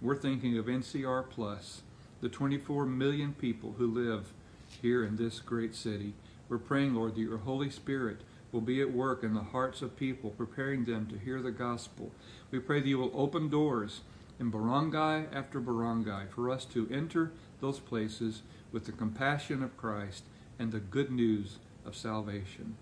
We're 0.00 0.16
thinking 0.16 0.58
of 0.58 0.66
NCR 0.66 1.30
Plus, 1.30 1.82
the 2.20 2.28
24 2.28 2.86
million 2.86 3.34
people 3.34 3.76
who 3.78 3.86
live 3.86 4.32
here 4.80 5.04
in 5.04 5.16
this 5.16 5.38
great 5.38 5.76
city. 5.76 6.14
We're 6.48 6.58
praying, 6.58 6.94
Lord, 6.94 7.14
that 7.14 7.20
your 7.20 7.38
Holy 7.38 7.70
Spirit 7.70 8.22
will 8.52 8.60
be 8.60 8.80
at 8.82 8.92
work 8.92 9.24
in 9.24 9.34
the 9.34 9.42
hearts 9.42 9.82
of 9.82 9.96
people, 9.96 10.30
preparing 10.30 10.84
them 10.84 11.06
to 11.06 11.18
hear 11.18 11.40
the 11.40 11.50
gospel. 11.50 12.12
We 12.50 12.58
pray 12.60 12.80
that 12.80 12.88
you 12.88 12.98
will 12.98 13.10
open 13.14 13.48
doors 13.48 14.02
in 14.38 14.50
barangay 14.50 15.26
after 15.32 15.58
barangay 15.58 16.26
for 16.30 16.50
us 16.50 16.64
to 16.66 16.88
enter 16.90 17.32
those 17.60 17.80
places 17.80 18.42
with 18.70 18.84
the 18.84 18.92
compassion 18.92 19.62
of 19.62 19.76
Christ 19.76 20.24
and 20.58 20.70
the 20.70 20.80
good 20.80 21.10
news 21.10 21.58
of 21.86 21.96
salvation. 21.96 22.76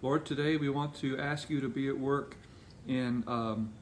Lord, 0.00 0.24
today 0.24 0.56
we 0.56 0.68
want 0.68 0.94
to 0.96 1.18
ask 1.18 1.50
you 1.50 1.60
to 1.60 1.68
be 1.68 1.88
at 1.88 1.98
work 1.98 2.36
in, 2.88 3.24
um, 3.26 3.72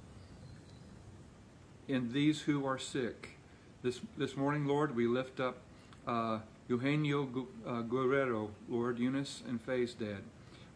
in 1.88 2.12
these 2.12 2.42
who 2.42 2.66
are 2.66 2.78
sick. 2.78 3.38
This, 3.82 4.00
this 4.18 4.36
morning, 4.36 4.66
Lord, 4.66 4.94
we 4.94 5.06
lift 5.06 5.40
up 5.40 5.58
uh, 6.06 6.40
Eugenio 6.68 7.46
uh, 7.66 7.80
Guerrero, 7.82 8.50
Lord, 8.68 8.98
Eunice 8.98 9.42
and 9.48 9.60
Faye's 9.60 9.94
dad. 9.94 10.22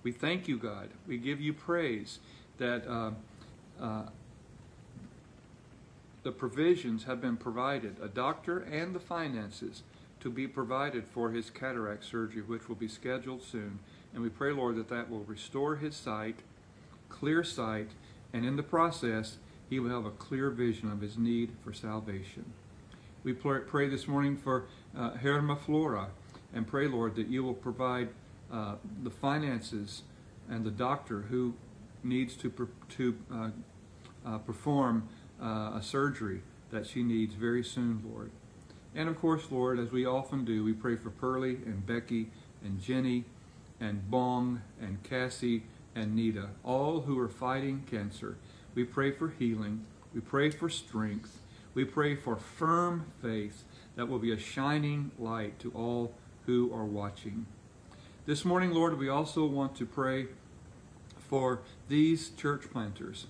We 0.05 0.13
thank 0.13 0.47
you, 0.47 0.59
God. 0.59 0.91
We 1.09 1.19
give 1.19 1.41
you 1.41 1.53
praise 1.53 2.21
that 2.59 2.87
uh, 2.87 3.11
uh, 3.81 4.03
the 6.23 6.31
provisions 6.31 7.05
have 7.05 7.21
been 7.21 7.37
provided, 7.37 7.97
a 8.01 8.09
doctor 8.09 8.59
and 8.61 8.95
the 8.95 9.01
finances 9.01 9.83
to 10.21 10.31
be 10.31 10.47
provided 10.47 11.07
for 11.07 11.33
his 11.33 11.51
cataract 11.51 12.05
surgery, 12.05 12.43
which 12.43 12.69
will 12.69 12.77
be 12.77 12.87
scheduled 12.87 13.43
soon. 13.43 13.79
And 14.13 14.23
we 14.23 14.29
pray, 14.29 14.53
Lord, 14.53 14.77
that 14.77 14.89
that 14.91 15.11
will 15.11 15.25
restore 15.25 15.77
his 15.77 15.97
sight, 15.97 16.37
clear 17.09 17.43
sight, 17.43 17.89
and 18.33 18.45
in 18.45 18.57
the 18.57 18.63
process, 18.63 19.39
he 19.71 19.81
will 19.81 19.91
have 19.91 20.05
a 20.05 20.11
clear 20.11 20.51
vision 20.51 20.91
of 20.91 21.01
his 21.01 21.17
need 21.17 21.53
for 21.65 21.73
salvation. 21.73 22.45
We 23.23 23.33
pray 23.33 23.89
this 23.89 24.07
morning 24.07 24.37
for 24.37 24.67
uh, 24.97 25.13
Herma 25.13 25.59
Flora 25.59 26.09
and 26.53 26.67
pray, 26.67 26.89
Lord, 26.89 27.17
that 27.17 27.29
you 27.29 27.43
will 27.43 27.55
provide 27.55 28.11
uh, 28.53 28.77
the 29.03 29.11
finances 29.11 30.03
and 30.49 30.65
the 30.65 30.71
doctor 30.71 31.23
who 31.23 31.55
needs 32.03 32.37
to, 32.37 32.51
per- 32.51 32.69
to 32.91 33.17
uh, 33.33 33.49
uh, 34.27 34.39
perform 34.39 35.09
uh, 35.43 35.73
a 35.75 35.81
surgery 35.83 36.43
that 36.71 36.87
she 36.87 37.03
needs 37.03 37.35
very 37.35 37.65
soon, 37.65 38.03
Lord. 38.11 38.31
And 38.95 39.09
of 39.09 39.19
course, 39.19 39.51
Lord, 39.51 39.79
as 39.79 39.91
we 39.91 40.07
often 40.07 40.45
do, 40.45 40.63
we 40.63 40.73
pray 40.73 40.97
for 40.97 41.11
Pearlie 41.11 41.57
and 41.67 41.85
Becky 41.87 42.31
and 42.63 42.81
Jenny 42.81 43.25
and 43.81 44.09
Bong 44.11 44.63
and 44.81 45.03
Cassie 45.03 45.65
and 45.95 46.15
Nita, 46.15 46.49
all 46.63 47.03
who 47.03 47.19
are 47.19 47.29
fighting 47.29 47.85
cancer. 47.91 48.37
We 48.75 48.85
pray 48.85 49.11
for 49.11 49.29
healing. 49.31 49.85
We 50.13 50.21
pray 50.21 50.51
for 50.51 50.69
strength. 50.69 51.39
We 51.75 51.85
pray 51.85 52.15
for 52.15 52.37
firm 52.37 53.07
faith 53.21 53.65
that 53.97 54.09
will 54.09 54.19
be 54.19 54.33
a 54.33 54.39
shining 54.39 55.11
light 55.19 55.59
to 55.61 55.73
all 55.73 56.15
who 56.47 56.73
are 56.73 56.85
watching. 56.85 57.47
This 58.27 58.43
morning, 58.43 58.71
Lord, 58.71 58.99
we 58.99 59.11
also 59.11 59.45
want 59.45 59.77
to 59.77 59.85
pray 59.85 60.29
for 61.29 61.61
these 61.91 62.31
church 62.31 62.63
planters. 62.73 63.27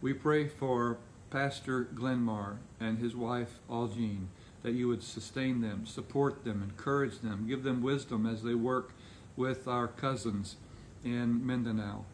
We 0.00 0.12
pray 0.12 0.46
for 0.46 0.98
Pastor 1.30 1.88
Glenmar 1.92 2.58
and 2.78 3.00
his 3.00 3.16
wife, 3.16 3.58
Aljean, 3.68 4.26
that 4.62 4.74
you 4.74 4.86
would 4.86 5.02
sustain 5.02 5.60
them, 5.60 5.86
support 5.86 6.44
them, 6.44 6.62
encourage 6.62 7.18
them, 7.18 7.48
give 7.48 7.64
them 7.64 7.82
wisdom 7.82 8.26
as 8.26 8.44
they 8.44 8.54
work 8.54 8.92
with 9.34 9.66
our 9.66 9.88
cousins 9.88 10.54
in 11.02 11.44
Mindanao. 11.44 12.04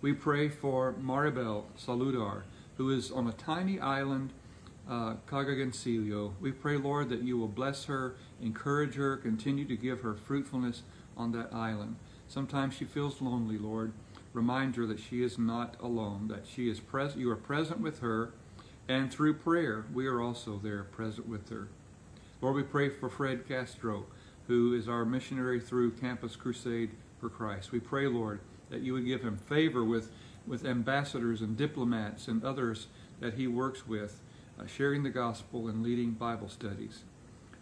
We 0.00 0.14
pray 0.14 0.48
for 0.48 0.94
Maribel 0.94 1.64
Saludar, 1.78 2.44
who 2.78 2.88
is 2.88 3.10
on 3.10 3.28
a 3.28 3.32
tiny 3.32 3.78
island, 3.78 4.32
uh, 4.88 5.16
Cagayancillo. 5.28 6.32
We 6.40 6.50
pray, 6.50 6.78
Lord, 6.78 7.10
that 7.10 7.24
you 7.24 7.36
will 7.36 7.46
bless 7.46 7.84
her, 7.84 8.14
encourage 8.40 8.94
her, 8.94 9.18
continue 9.18 9.66
to 9.66 9.76
give 9.76 10.00
her 10.00 10.14
fruitfulness 10.14 10.82
on 11.16 11.32
that 11.32 11.52
island. 11.52 11.96
Sometimes 12.28 12.74
she 12.74 12.84
feels 12.84 13.20
lonely, 13.20 13.58
Lord. 13.58 13.92
Remind 14.32 14.76
her 14.76 14.86
that 14.86 15.00
she 15.00 15.22
is 15.22 15.38
not 15.38 15.76
alone, 15.80 16.28
that 16.28 16.46
she 16.46 16.68
is 16.70 16.80
present. 16.80 17.20
You 17.20 17.30
are 17.30 17.36
present 17.36 17.80
with 17.80 18.00
her, 18.00 18.32
and 18.88 19.12
through 19.12 19.34
prayer, 19.34 19.84
we 19.92 20.06
are 20.06 20.20
also 20.20 20.58
there, 20.62 20.84
present 20.84 21.28
with 21.28 21.50
her. 21.50 21.68
Lord, 22.40 22.56
we 22.56 22.62
pray 22.62 22.88
for 22.88 23.08
Fred 23.08 23.46
Castro, 23.46 24.06
who 24.46 24.74
is 24.74 24.88
our 24.88 25.04
missionary 25.04 25.60
through 25.60 25.92
Campus 25.92 26.34
Crusade 26.34 26.90
for 27.20 27.28
Christ. 27.28 27.70
We 27.70 27.80
pray, 27.80 28.06
Lord, 28.06 28.40
that 28.70 28.80
you 28.80 28.94
would 28.94 29.06
give 29.06 29.22
him 29.22 29.36
favor 29.36 29.84
with, 29.84 30.10
with 30.46 30.64
ambassadors 30.64 31.40
and 31.40 31.56
diplomats 31.56 32.26
and 32.26 32.42
others 32.42 32.88
that 33.20 33.34
he 33.34 33.46
works 33.46 33.86
with, 33.86 34.20
uh, 34.58 34.66
sharing 34.66 35.02
the 35.02 35.10
gospel 35.10 35.68
and 35.68 35.82
leading 35.82 36.12
Bible 36.12 36.48
studies. 36.48 37.04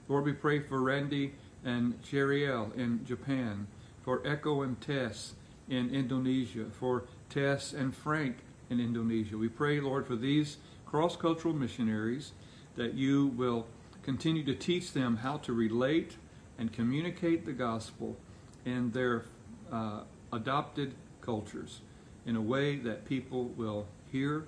Lord, 0.08 0.24
we 0.24 0.32
pray 0.32 0.60
for 0.60 0.80
Randy 0.80 1.34
and 1.64 2.02
Jeriel 2.02 2.74
in 2.76 3.04
Japan, 3.04 3.66
for 4.02 4.22
Echo 4.26 4.62
and 4.62 4.80
Tess 4.80 5.34
in 5.68 5.90
Indonesia, 5.90 6.66
for 6.72 7.04
Tess 7.28 7.72
and 7.72 7.94
Frank 7.94 8.38
in 8.70 8.80
Indonesia. 8.80 9.36
We 9.36 9.48
pray, 9.48 9.80
Lord, 9.80 10.06
for 10.06 10.16
these 10.16 10.56
cross 10.86 11.16
cultural 11.16 11.54
missionaries 11.54 12.32
that 12.76 12.94
you 12.94 13.28
will 13.28 13.66
continue 14.02 14.44
to 14.44 14.54
teach 14.54 14.92
them 14.92 15.18
how 15.18 15.36
to 15.38 15.52
relate 15.52 16.16
and 16.58 16.72
communicate 16.72 17.44
the 17.44 17.52
gospel 17.52 18.16
in 18.64 18.90
their 18.92 19.24
uh, 19.70 20.00
adopted 20.32 20.94
cultures 21.20 21.80
in 22.26 22.36
a 22.36 22.40
way 22.40 22.76
that 22.76 23.04
people 23.04 23.44
will 23.56 23.86
hear, 24.10 24.44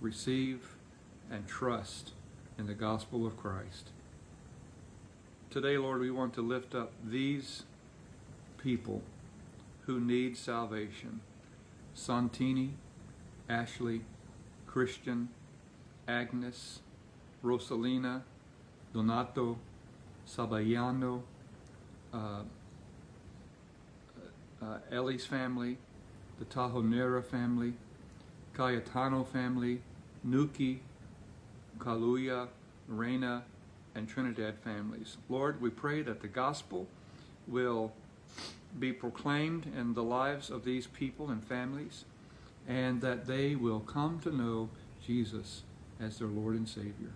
receive, 0.00 0.76
and 1.30 1.46
trust 1.46 2.12
in 2.58 2.66
the 2.66 2.74
gospel 2.74 3.26
of 3.26 3.36
Christ. 3.36 3.90
Today, 5.52 5.76
Lord, 5.76 6.00
we 6.00 6.10
want 6.10 6.32
to 6.36 6.40
lift 6.40 6.74
up 6.74 6.92
these 7.04 7.64
people 8.56 9.02
who 9.82 10.00
need 10.00 10.34
salvation. 10.34 11.20
Santini, 11.92 12.70
Ashley, 13.50 14.00
Christian, 14.66 15.28
Agnes, 16.08 16.80
Rosalina, 17.44 18.22
Donato, 18.94 19.58
Sabayano, 20.26 21.20
uh, 22.14 22.44
uh, 24.62 24.78
Ellie's 24.90 25.26
family, 25.26 25.76
the 26.38 26.46
Tahonera 26.46 27.22
family, 27.22 27.74
Cayetano 28.54 29.22
family, 29.22 29.82
Nuki, 30.26 30.78
Kaluya, 31.78 32.48
Reina, 32.88 33.42
and 33.94 34.08
Trinidad 34.08 34.58
families. 34.58 35.16
Lord, 35.28 35.60
we 35.60 35.70
pray 35.70 36.02
that 36.02 36.22
the 36.22 36.28
gospel 36.28 36.86
will 37.46 37.92
be 38.78 38.92
proclaimed 38.92 39.66
in 39.76 39.94
the 39.94 40.02
lives 40.02 40.50
of 40.50 40.64
these 40.64 40.86
people 40.86 41.30
and 41.30 41.44
families, 41.44 42.04
and 42.66 43.00
that 43.02 43.26
they 43.26 43.54
will 43.54 43.80
come 43.80 44.20
to 44.20 44.34
know 44.34 44.70
Jesus 45.04 45.62
as 46.00 46.18
their 46.18 46.28
Lord 46.28 46.54
and 46.54 46.68
Savior. 46.68 47.12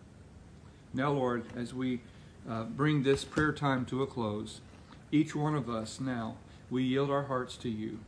Now, 0.93 1.13
Lord, 1.13 1.45
as 1.57 1.73
we 1.73 2.01
uh, 2.49 2.65
bring 2.65 3.03
this 3.03 3.25
prayer 3.25 3.53
time 3.53 3.85
to 3.87 4.03
a 4.03 4.07
close, 4.07 4.61
each 5.11 5.35
one 5.35 5.55
of 5.55 5.69
us 5.69 6.01
now, 6.01 6.37
we 6.71 6.83
yield 6.83 7.11
our 7.11 7.25
hearts 7.25 7.57
to 7.59 7.69
you. 7.69 8.01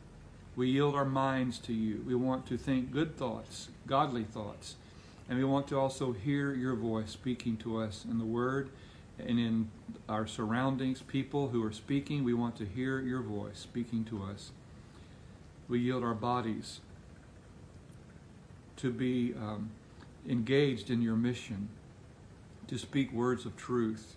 We 0.56 0.68
yield 0.68 0.94
our 0.94 1.04
minds 1.04 1.58
to 1.60 1.72
you. 1.72 2.04
We 2.06 2.14
want 2.14 2.46
to 2.46 2.58
think 2.58 2.90
good 2.90 3.16
thoughts, 3.16 3.68
godly 3.86 4.24
thoughts. 4.24 4.76
And 5.28 5.38
we 5.38 5.44
want 5.44 5.68
to 5.68 5.78
also 5.78 6.12
hear 6.12 6.54
your 6.54 6.74
voice 6.74 7.10
speaking 7.10 7.56
to 7.58 7.80
us 7.80 8.04
in 8.08 8.18
the 8.18 8.24
Word 8.24 8.70
and 9.18 9.38
in 9.38 9.70
our 10.08 10.26
surroundings, 10.26 11.02
people 11.02 11.48
who 11.48 11.62
are 11.64 11.72
speaking. 11.72 12.24
We 12.24 12.34
want 12.34 12.56
to 12.56 12.64
hear 12.64 13.00
your 13.00 13.20
voice 13.20 13.58
speaking 13.58 14.04
to 14.06 14.22
us. 14.22 14.52
We 15.68 15.80
yield 15.80 16.02
our 16.02 16.14
bodies 16.14 16.80
to 18.76 18.90
be 18.90 19.34
um, 19.34 19.70
engaged 20.26 20.88
in 20.88 21.02
your 21.02 21.16
mission, 21.16 21.68
to 22.68 22.78
speak 22.78 23.12
words 23.12 23.44
of 23.44 23.56
truth, 23.56 24.16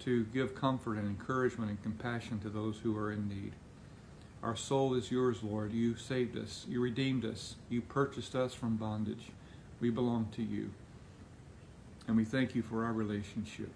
to 0.00 0.24
give 0.26 0.54
comfort 0.54 0.98
and 0.98 1.08
encouragement 1.08 1.70
and 1.70 1.82
compassion 1.82 2.38
to 2.40 2.48
those 2.48 2.78
who 2.78 2.96
are 2.96 3.10
in 3.10 3.28
need. 3.28 3.52
Our 4.42 4.54
soul 4.54 4.94
is 4.94 5.10
yours, 5.10 5.42
Lord. 5.42 5.72
You 5.72 5.96
saved 5.96 6.36
us. 6.36 6.66
You 6.68 6.80
redeemed 6.82 7.24
us. 7.24 7.56
You 7.70 7.80
purchased 7.80 8.34
us 8.34 8.52
from 8.52 8.76
bondage. 8.76 9.30
We 9.80 9.90
belong 9.90 10.28
to 10.36 10.42
you. 10.42 10.70
And 12.06 12.16
we 12.16 12.24
thank 12.24 12.54
you 12.54 12.62
for 12.62 12.84
our 12.84 12.92
relationship. 12.92 13.70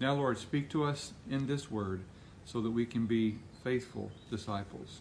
Now, 0.00 0.14
Lord, 0.14 0.38
speak 0.38 0.68
to 0.70 0.84
us 0.84 1.12
in 1.30 1.46
this 1.46 1.70
word 1.70 2.00
so 2.44 2.60
that 2.60 2.70
we 2.70 2.84
can 2.86 3.06
be 3.06 3.36
faithful 3.64 4.10
disciples. 4.30 5.00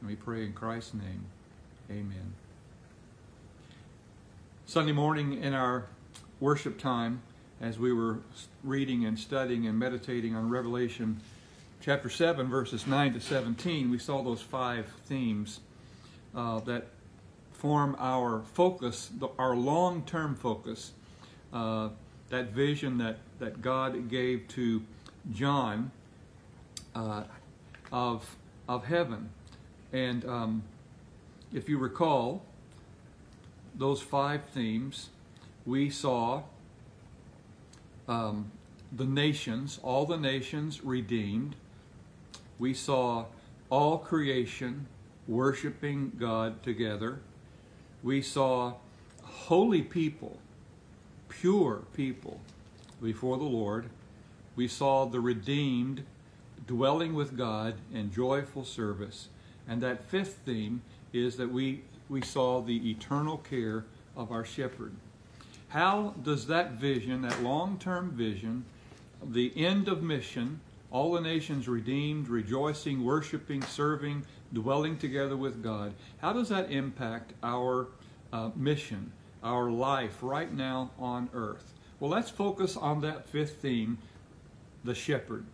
And 0.00 0.10
we 0.10 0.16
pray 0.16 0.44
in 0.44 0.52
Christ's 0.52 0.94
name. 0.94 1.24
Amen. 1.90 2.34
Sunday 4.66 4.92
morning 4.92 5.42
in 5.42 5.54
our 5.54 5.86
worship 6.40 6.78
time, 6.78 7.22
as 7.60 7.78
we 7.78 7.92
were 7.92 8.18
reading 8.62 9.04
and 9.04 9.18
studying 9.18 9.66
and 9.66 9.78
meditating 9.78 10.34
on 10.34 10.48
Revelation 10.48 11.20
chapter 11.80 12.08
7, 12.08 12.48
verses 12.48 12.86
9 12.86 13.14
to 13.14 13.20
17, 13.20 13.90
we 13.90 13.98
saw 13.98 14.22
those 14.22 14.40
five 14.40 14.86
themes 15.06 15.60
uh, 16.34 16.60
that 16.60 16.86
form 17.64 17.96
our 17.98 18.42
focus, 18.52 19.08
our 19.38 19.56
long 19.56 20.02
term 20.02 20.34
focus, 20.34 20.92
uh, 21.50 21.88
that 22.28 22.50
vision 22.50 22.98
that, 22.98 23.16
that 23.38 23.62
God 23.62 24.10
gave 24.10 24.46
to 24.48 24.82
John 25.32 25.90
uh, 26.94 27.22
of, 27.90 28.36
of 28.68 28.84
heaven. 28.84 29.30
And 29.94 30.26
um, 30.26 30.62
if 31.54 31.66
you 31.70 31.78
recall, 31.78 32.42
those 33.74 34.02
five 34.02 34.44
themes, 34.52 35.08
we 35.64 35.88
saw 35.88 36.42
um, 38.06 38.52
the 38.92 39.06
nations, 39.06 39.80
all 39.82 40.04
the 40.04 40.18
nations 40.18 40.84
redeemed. 40.84 41.56
We 42.58 42.74
saw 42.74 43.24
all 43.70 43.96
creation 43.96 44.86
worshiping 45.26 46.12
God 46.18 46.62
together. 46.62 47.20
We 48.04 48.20
saw 48.20 48.74
holy 49.22 49.80
people, 49.80 50.38
pure 51.30 51.84
people 51.94 52.38
before 53.02 53.38
the 53.38 53.44
Lord. 53.44 53.86
We 54.56 54.68
saw 54.68 55.06
the 55.06 55.20
redeemed 55.20 56.04
dwelling 56.66 57.14
with 57.14 57.34
God 57.34 57.76
in 57.94 58.12
joyful 58.12 58.66
service. 58.66 59.28
And 59.66 59.82
that 59.82 60.04
fifth 60.04 60.40
theme 60.44 60.82
is 61.14 61.38
that 61.38 61.50
we, 61.50 61.80
we 62.10 62.20
saw 62.20 62.60
the 62.60 62.90
eternal 62.90 63.38
care 63.38 63.86
of 64.14 64.30
our 64.30 64.44
shepherd. 64.44 64.92
How 65.68 66.14
does 66.22 66.46
that 66.48 66.72
vision, 66.72 67.22
that 67.22 67.42
long 67.42 67.78
term 67.78 68.10
vision, 68.10 68.66
the 69.24 69.50
end 69.56 69.88
of 69.88 70.02
mission, 70.02 70.60
all 70.94 71.10
the 71.10 71.20
nations 71.20 71.66
redeemed, 71.66 72.28
rejoicing, 72.28 73.04
worshiping, 73.04 73.60
serving, 73.62 74.24
dwelling 74.52 74.96
together 74.96 75.36
with 75.36 75.60
God, 75.60 75.92
how 76.18 76.32
does 76.32 76.50
that 76.50 76.70
impact 76.70 77.32
our 77.42 77.88
uh, 78.32 78.50
mission, 78.54 79.10
our 79.42 79.72
life 79.72 80.18
right 80.22 80.54
now 80.54 80.92
on 80.96 81.28
earth? 81.34 81.72
Well, 81.98 82.12
let's 82.12 82.30
focus 82.30 82.76
on 82.76 83.00
that 83.00 83.28
fifth 83.28 83.56
theme, 83.56 83.98
the 84.84 84.94
shepherd. 84.94 85.44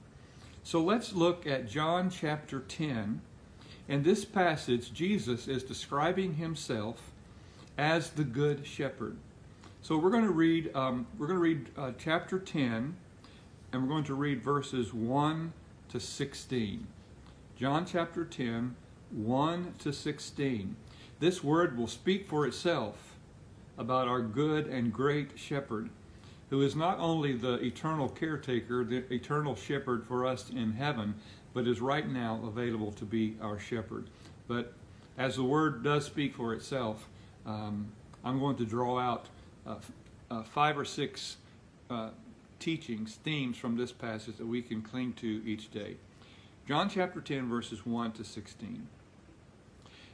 So 0.62 0.82
let's 0.82 1.14
look 1.14 1.47
at 1.47 1.66
John 1.66 2.11
chapter 2.11 2.61
10, 2.61 3.23
In 3.88 4.02
this 4.02 4.26
passage, 4.26 4.92
Jesus 4.92 5.49
is 5.49 5.62
describing 5.62 6.35
himself 6.35 7.12
as 7.78 8.11
the 8.11 8.25
good 8.25 8.66
shepherd. 8.66 9.16
So 9.80 9.97
we're 9.97 10.11
going 10.11 10.25
to 10.25 10.30
read 10.30 10.70
um, 10.76 11.06
we're 11.16 11.26
going 11.26 11.38
to 11.38 11.42
read 11.42 11.70
uh, 11.78 11.92
chapter 11.99 12.38
10 12.38 12.94
and 13.73 13.83
we're 13.83 13.89
going 13.89 14.05
to 14.05 14.15
read 14.15 14.43
verses 14.43 14.93
1 14.93 15.53
to 15.91 16.00
16. 16.00 16.87
John 17.57 17.87
chapter 17.87 18.25
10 18.25 18.77
1 19.12 19.75
to 19.79 19.93
16. 19.93 20.77
This 21.19 21.43
word 21.43 21.77
will 21.77 21.89
speak 21.89 22.27
for 22.27 22.47
itself 22.47 23.17
about 23.77 24.09
our 24.09 24.21
good 24.21 24.67
and 24.67 24.93
great 24.93 25.39
shepherd 25.39 25.91
who 26.50 26.62
is 26.62 26.75
not 26.75 26.99
only 26.99 27.33
the 27.33 27.55
eternal 27.65 28.09
caretaker, 28.09 28.85
the 28.85 29.05
eternal 29.12 29.55
shepherd 29.55 30.05
for 30.05 30.27
us 30.27 30.50
in 30.50 30.73
heaven, 30.73 31.15
but 31.55 31.67
is 31.67 31.81
right 31.81 32.09
now 32.09 32.41
available 32.45 32.93
to 32.93 33.05
be 33.05 33.37
our 33.41 33.59
shepherd. 33.59 34.09
But 34.49 34.73
as 35.17 35.37
the 35.37 35.45
word 35.45 35.85
does 35.85 36.07
speak 36.07 36.35
for 36.35 36.53
itself, 36.55 37.09
um, 37.47 37.93
I'm 38.25 38.41
going 38.41 38.57
to 38.57 38.65
draw 38.65 38.99
out 38.99 39.27
uh, 39.67 39.77
uh, 40.31 40.43
five 40.43 40.77
or 40.77 40.85
six 40.85 41.37
uh, 41.89 42.11
teachings, 42.61 43.19
themes 43.25 43.57
from 43.57 43.76
this 43.76 43.90
passage 43.90 44.37
that 44.37 44.47
we 44.47 44.62
can 44.62 44.83
cling 44.83 45.14
to 45.14 45.43
each 45.45 45.71
day. 45.71 45.97
John 46.69 46.88
chapter 46.88 47.21
10, 47.21 47.49
verses 47.49 47.85
1 47.85 48.12
to 48.12 48.25
16. 48.25 48.87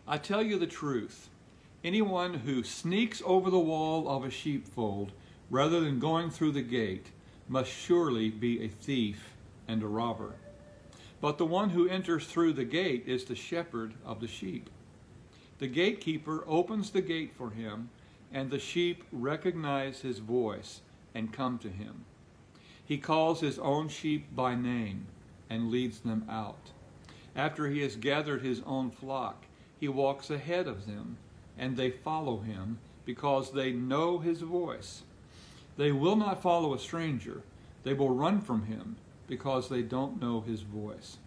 I 0.09 0.17
tell 0.17 0.43
you 0.43 0.59
the 0.59 0.67
truth. 0.67 1.29
Anyone 1.85 2.35
who 2.35 2.62
sneaks 2.62 3.21
over 3.26 3.50
the 3.50 3.59
wall 3.59 4.09
of 4.09 4.25
a 4.25 4.31
sheepfold 4.31 5.12
rather 5.50 5.81
than 5.81 5.99
going 5.99 6.31
through 6.31 6.53
the 6.53 6.62
gate 6.62 7.09
must 7.49 7.71
surely 7.71 8.31
be 8.31 8.65
a 8.65 8.69
thief 8.69 9.35
and 9.69 9.83
a 9.83 9.87
robber. 9.87 10.35
But 11.21 11.38
the 11.38 11.47
one 11.47 11.71
who 11.71 11.88
enters 11.88 12.26
through 12.26 12.55
the 12.55 12.65
gate 12.65 13.05
is 13.07 13.25
the 13.25 13.35
shepherd 13.35 13.95
of 14.05 14.21
the 14.21 14.29
sheep. 14.29 14.71
The 15.59 15.69
gatekeeper 15.69 16.45
opens 16.47 16.91
the 16.91 17.03
gate 17.03 17.33
for 17.37 17.50
him, 17.50 17.91
and 18.33 18.50
the 18.50 18.59
sheep 18.59 19.05
recognize 19.11 20.00
his 20.00 20.19
voice 20.19 20.81
and 21.15 21.33
come 21.33 21.59
to 21.59 21.69
him. 21.69 22.05
He 22.87 22.99
calls 22.99 23.40
his 23.40 23.59
own 23.59 23.88
sheep 23.88 24.35
by 24.35 24.55
name 24.55 25.07
and 25.50 25.71
leads 25.71 25.99
them 25.99 26.25
out. 26.31 26.71
After 27.35 27.66
he 27.66 27.81
has 27.81 27.97
gathered 27.97 28.43
his 28.43 28.62
own 28.64 28.90
flock, 28.90 29.45
he 29.78 29.88
walks 29.88 30.31
ahead 30.31 30.66
of 30.66 30.87
them, 30.87 31.19
and 31.59 31.76
they 31.76 31.90
follow 31.90 32.38
him 32.38 32.78
because 33.05 33.50
they 33.52 33.73
know 33.73 34.19
his 34.19 34.40
voice. 34.40 35.02
They 35.76 35.93
will 35.93 36.16
not 36.16 36.40
follow 36.40 36.75
a 36.75 36.78
stranger. 36.78 37.43
They 37.83 37.93
will 37.93 38.11
run 38.11 38.40
from 38.40 38.66
him 38.66 38.97
because 39.26 39.69
they 39.69 39.83
don't 39.83 40.21
know 40.21 40.40
his 40.40 40.62
voice. 40.62 41.19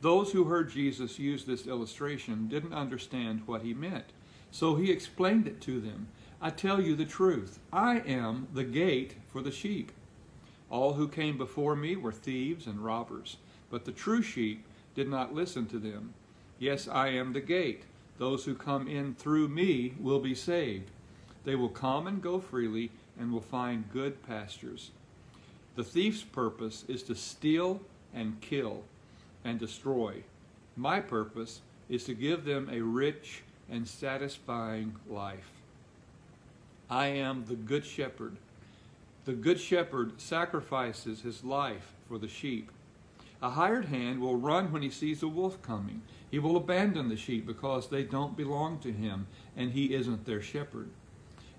Those 0.00 0.32
who 0.32 0.44
heard 0.44 0.70
Jesus 0.70 1.18
use 1.18 1.44
this 1.44 1.66
illustration 1.66 2.48
didn't 2.48 2.72
understand 2.72 3.42
what 3.46 3.62
he 3.62 3.74
meant, 3.74 4.06
so 4.50 4.76
he 4.76 4.90
explained 4.90 5.46
it 5.46 5.60
to 5.62 5.80
them. 5.80 6.08
I 6.40 6.50
tell 6.50 6.80
you 6.80 6.94
the 6.94 7.04
truth. 7.04 7.58
I 7.72 7.98
am 8.00 8.48
the 8.54 8.64
gate 8.64 9.16
for 9.28 9.42
the 9.42 9.50
sheep. 9.50 9.92
All 10.70 10.94
who 10.94 11.08
came 11.08 11.38
before 11.38 11.74
me 11.74 11.96
were 11.96 12.12
thieves 12.12 12.66
and 12.66 12.84
robbers, 12.84 13.36
but 13.70 13.84
the 13.84 13.92
true 13.92 14.22
sheep 14.22 14.64
did 14.94 15.08
not 15.08 15.34
listen 15.34 15.66
to 15.66 15.78
them. 15.78 16.14
Yes, 16.58 16.88
I 16.88 17.08
am 17.08 17.32
the 17.32 17.40
gate. 17.40 17.84
Those 18.18 18.44
who 18.44 18.54
come 18.54 18.88
in 18.88 19.14
through 19.14 19.48
me 19.48 19.94
will 20.00 20.18
be 20.18 20.34
saved. 20.34 20.90
They 21.44 21.54
will 21.54 21.68
come 21.68 22.06
and 22.06 22.20
go 22.20 22.40
freely 22.40 22.90
and 23.18 23.32
will 23.32 23.40
find 23.40 23.90
good 23.92 24.22
pastures. 24.26 24.90
The 25.76 25.84
thief's 25.84 26.22
purpose 26.22 26.84
is 26.88 27.02
to 27.04 27.14
steal 27.14 27.80
and 28.12 28.40
kill 28.40 28.82
and 29.44 29.58
destroy. 29.58 30.24
My 30.76 31.00
purpose 31.00 31.60
is 31.88 32.04
to 32.04 32.14
give 32.14 32.44
them 32.44 32.68
a 32.70 32.80
rich 32.80 33.42
and 33.70 33.86
satisfying 33.86 34.96
life. 35.08 35.52
I 36.90 37.06
am 37.06 37.44
the 37.44 37.54
good 37.54 37.84
shepherd. 37.84 38.36
The 39.28 39.34
good 39.34 39.60
shepherd 39.60 40.22
sacrifices 40.22 41.20
his 41.20 41.44
life 41.44 41.92
for 42.08 42.16
the 42.16 42.28
sheep. 42.28 42.72
A 43.42 43.50
hired 43.50 43.84
hand 43.84 44.22
will 44.22 44.36
run 44.38 44.72
when 44.72 44.80
he 44.80 44.88
sees 44.88 45.22
a 45.22 45.28
wolf 45.28 45.60
coming. 45.60 46.00
He 46.30 46.38
will 46.38 46.56
abandon 46.56 47.10
the 47.10 47.16
sheep 47.18 47.46
because 47.46 47.90
they 47.90 48.04
don't 48.04 48.38
belong 48.38 48.78
to 48.78 48.90
him 48.90 49.26
and 49.54 49.72
he 49.72 49.92
isn't 49.92 50.24
their 50.24 50.40
shepherd. 50.40 50.88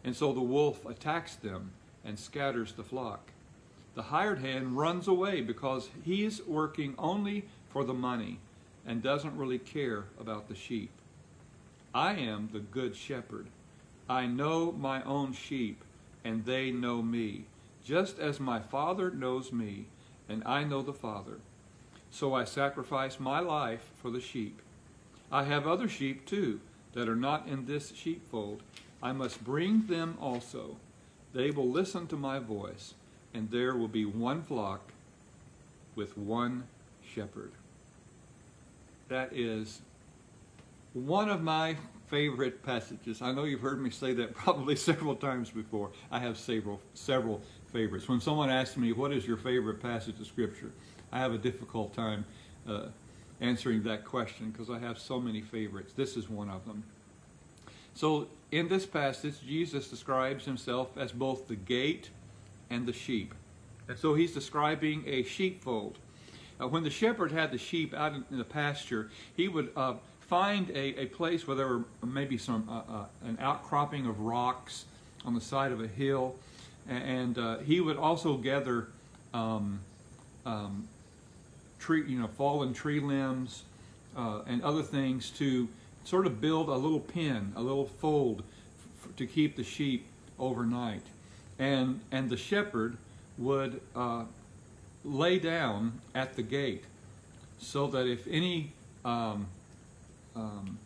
And 0.03 0.15
so 0.15 0.33
the 0.33 0.41
wolf 0.41 0.83
attacks 0.83 1.35
them 1.35 1.69
and 2.03 2.17
scatters 2.17 2.73
the 2.73 2.83
flock. 2.83 3.33
The 3.93 4.01
hired 4.01 4.39
hand 4.39 4.75
runs 4.75 5.07
away 5.07 5.41
because 5.41 5.89
he's 6.03 6.43
working 6.47 6.95
only 6.97 7.45
for 7.69 7.83
the 7.83 7.93
money 7.93 8.39
and 8.83 9.03
doesn't 9.03 9.37
really 9.37 9.59
care 9.59 10.05
about 10.19 10.47
the 10.47 10.55
sheep. 10.55 10.89
I 11.93 12.15
am 12.15 12.49
the 12.51 12.61
good 12.61 12.95
shepherd. 12.95 13.45
I 14.09 14.25
know 14.25 14.71
my 14.71 15.03
own 15.03 15.33
sheep, 15.33 15.83
and 16.23 16.43
they 16.45 16.71
know 16.71 17.03
me, 17.03 17.45
just 17.83 18.19
as 18.19 18.39
my 18.39 18.59
Father 18.59 19.09
knows 19.11 19.51
me, 19.51 19.87
and 20.27 20.43
I 20.45 20.63
know 20.63 20.81
the 20.81 20.93
Father. 20.93 21.39
So 22.11 22.33
I 22.33 22.43
sacrifice 22.43 23.19
my 23.19 23.39
life 23.39 23.91
for 24.01 24.11
the 24.11 24.21
sheep. 24.21 24.61
I 25.31 25.43
have 25.43 25.67
other 25.67 25.87
sheep 25.87 26.25
too 26.25 26.59
that 26.93 27.07
are 27.07 27.15
not 27.15 27.47
in 27.47 27.65
this 27.65 27.93
sheepfold. 27.95 28.63
I 29.01 29.11
must 29.11 29.43
bring 29.43 29.87
them 29.87 30.17
also. 30.19 30.77
They 31.33 31.51
will 31.51 31.69
listen 31.69 32.07
to 32.07 32.17
my 32.17 32.39
voice, 32.39 32.95
and 33.33 33.51
there 33.51 33.75
will 33.75 33.87
be 33.87 34.05
one 34.05 34.41
flock 34.41 34.91
with 35.95 36.17
one 36.17 36.63
shepherd. 37.13 37.51
That 39.07 39.31
is 39.33 39.81
one 40.93 41.29
of 41.29 41.41
my 41.41 41.75
favorite 42.07 42.63
passages. 42.63 43.21
I 43.21 43.31
know 43.31 43.43
you've 43.43 43.61
heard 43.61 43.81
me 43.81 43.91
say 43.91 44.13
that 44.13 44.33
probably 44.35 44.75
several 44.75 45.15
times 45.15 45.49
before. 45.51 45.91
I 46.11 46.19
have 46.19 46.37
several 46.37 46.81
several 46.93 47.41
favorites. 47.69 48.07
When 48.07 48.19
someone 48.19 48.49
asks 48.49 48.77
me, 48.77 48.91
"What 48.91 49.11
is 49.11 49.25
your 49.25 49.37
favorite 49.37 49.81
passage 49.81 50.19
of 50.19 50.27
Scripture?" 50.27 50.71
I 51.11 51.19
have 51.19 51.33
a 51.33 51.37
difficult 51.37 51.93
time 51.93 52.25
uh, 52.67 52.87
answering 53.41 53.83
that 53.83 54.05
question 54.05 54.51
because 54.51 54.69
I 54.69 54.79
have 54.79 54.99
so 54.99 55.19
many 55.19 55.41
favorites. 55.41 55.93
This 55.93 56.17
is 56.17 56.29
one 56.29 56.49
of 56.49 56.65
them. 56.65 56.83
So 57.93 58.27
in 58.51 58.67
this 58.67 58.85
passage, 58.85 59.35
Jesus 59.45 59.89
describes 59.89 60.45
himself 60.45 60.97
as 60.97 61.11
both 61.11 61.47
the 61.47 61.55
gate 61.55 62.09
and 62.69 62.85
the 62.85 62.93
sheep. 62.93 63.33
And 63.87 63.97
so 63.97 64.13
he's 64.13 64.33
describing 64.33 65.03
a 65.07 65.23
sheepfold. 65.23 65.97
Uh, 66.61 66.67
when 66.67 66.83
the 66.83 66.89
shepherd 66.89 67.31
had 67.31 67.51
the 67.51 67.57
sheep 67.57 67.93
out 67.93 68.13
in, 68.13 68.37
the 68.37 68.43
pasture, 68.43 69.09
he 69.35 69.47
would 69.47 69.71
uh, 69.75 69.95
find 70.19 70.69
a, 70.71 71.01
a, 71.01 71.05
place 71.07 71.47
where 71.47 71.55
there 71.55 71.67
were 71.67 71.83
maybe 72.05 72.37
some 72.37 72.67
uh, 72.69 72.93
uh 72.93 73.05
an 73.23 73.37
outcropping 73.39 74.05
of 74.05 74.19
rocks 74.19 74.85
on 75.25 75.33
the 75.33 75.41
side 75.41 75.71
of 75.71 75.81
a 75.81 75.87
hill, 75.87 76.35
and 76.87 77.37
uh, 77.37 77.57
he 77.59 77.81
would 77.81 77.97
also 77.97 78.37
gather 78.37 78.87
um, 79.33 79.79
um, 80.45 80.87
tree, 81.79 82.03
you 82.07 82.19
know, 82.19 82.27
fallen 82.27 82.73
tree 82.73 82.99
limbs 82.99 83.63
uh, 84.15 84.41
and 84.47 84.63
other 84.63 84.83
things 84.83 85.29
to 85.31 85.67
sort 86.03 86.25
of 86.25 86.41
build 86.41 86.69
a 86.69 86.75
little 86.75 86.99
pen, 86.99 87.53
a 87.55 87.61
little 87.61 87.85
fold 87.85 88.43
to 89.17 89.25
keep 89.25 89.55
the 89.55 89.63
sheep 89.63 90.05
overnight. 90.39 91.03
And, 91.57 91.99
and 92.11 92.29
the 92.29 92.37
shepherd 92.37 92.97
would 93.37 93.81
uh, 93.95 94.23
lay 95.03 95.39
down 95.39 95.99
at 96.15 96.35
the 96.35 96.41
gate 96.41 96.83
so 97.59 97.87
that 97.87 98.07
if 98.07 98.25
any 98.27 98.71
um, 99.03 99.47
um, 100.35 100.77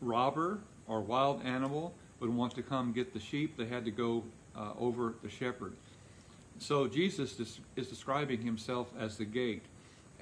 robber 0.00 0.58
or 0.86 1.00
wild 1.00 1.44
animal 1.44 1.94
would 2.20 2.30
want 2.30 2.54
to 2.54 2.62
come 2.62 2.92
get 2.92 3.12
the 3.12 3.20
sheep, 3.20 3.56
they 3.56 3.66
had 3.66 3.84
to 3.84 3.90
go 3.90 4.24
uh, 4.56 4.72
over 4.78 5.14
the 5.22 5.30
shepherd. 5.30 5.72
So 6.58 6.88
Jesus 6.88 7.38
is 7.76 7.88
describing 7.88 8.42
himself 8.42 8.90
as 8.98 9.16
the 9.16 9.24
gate, 9.24 9.62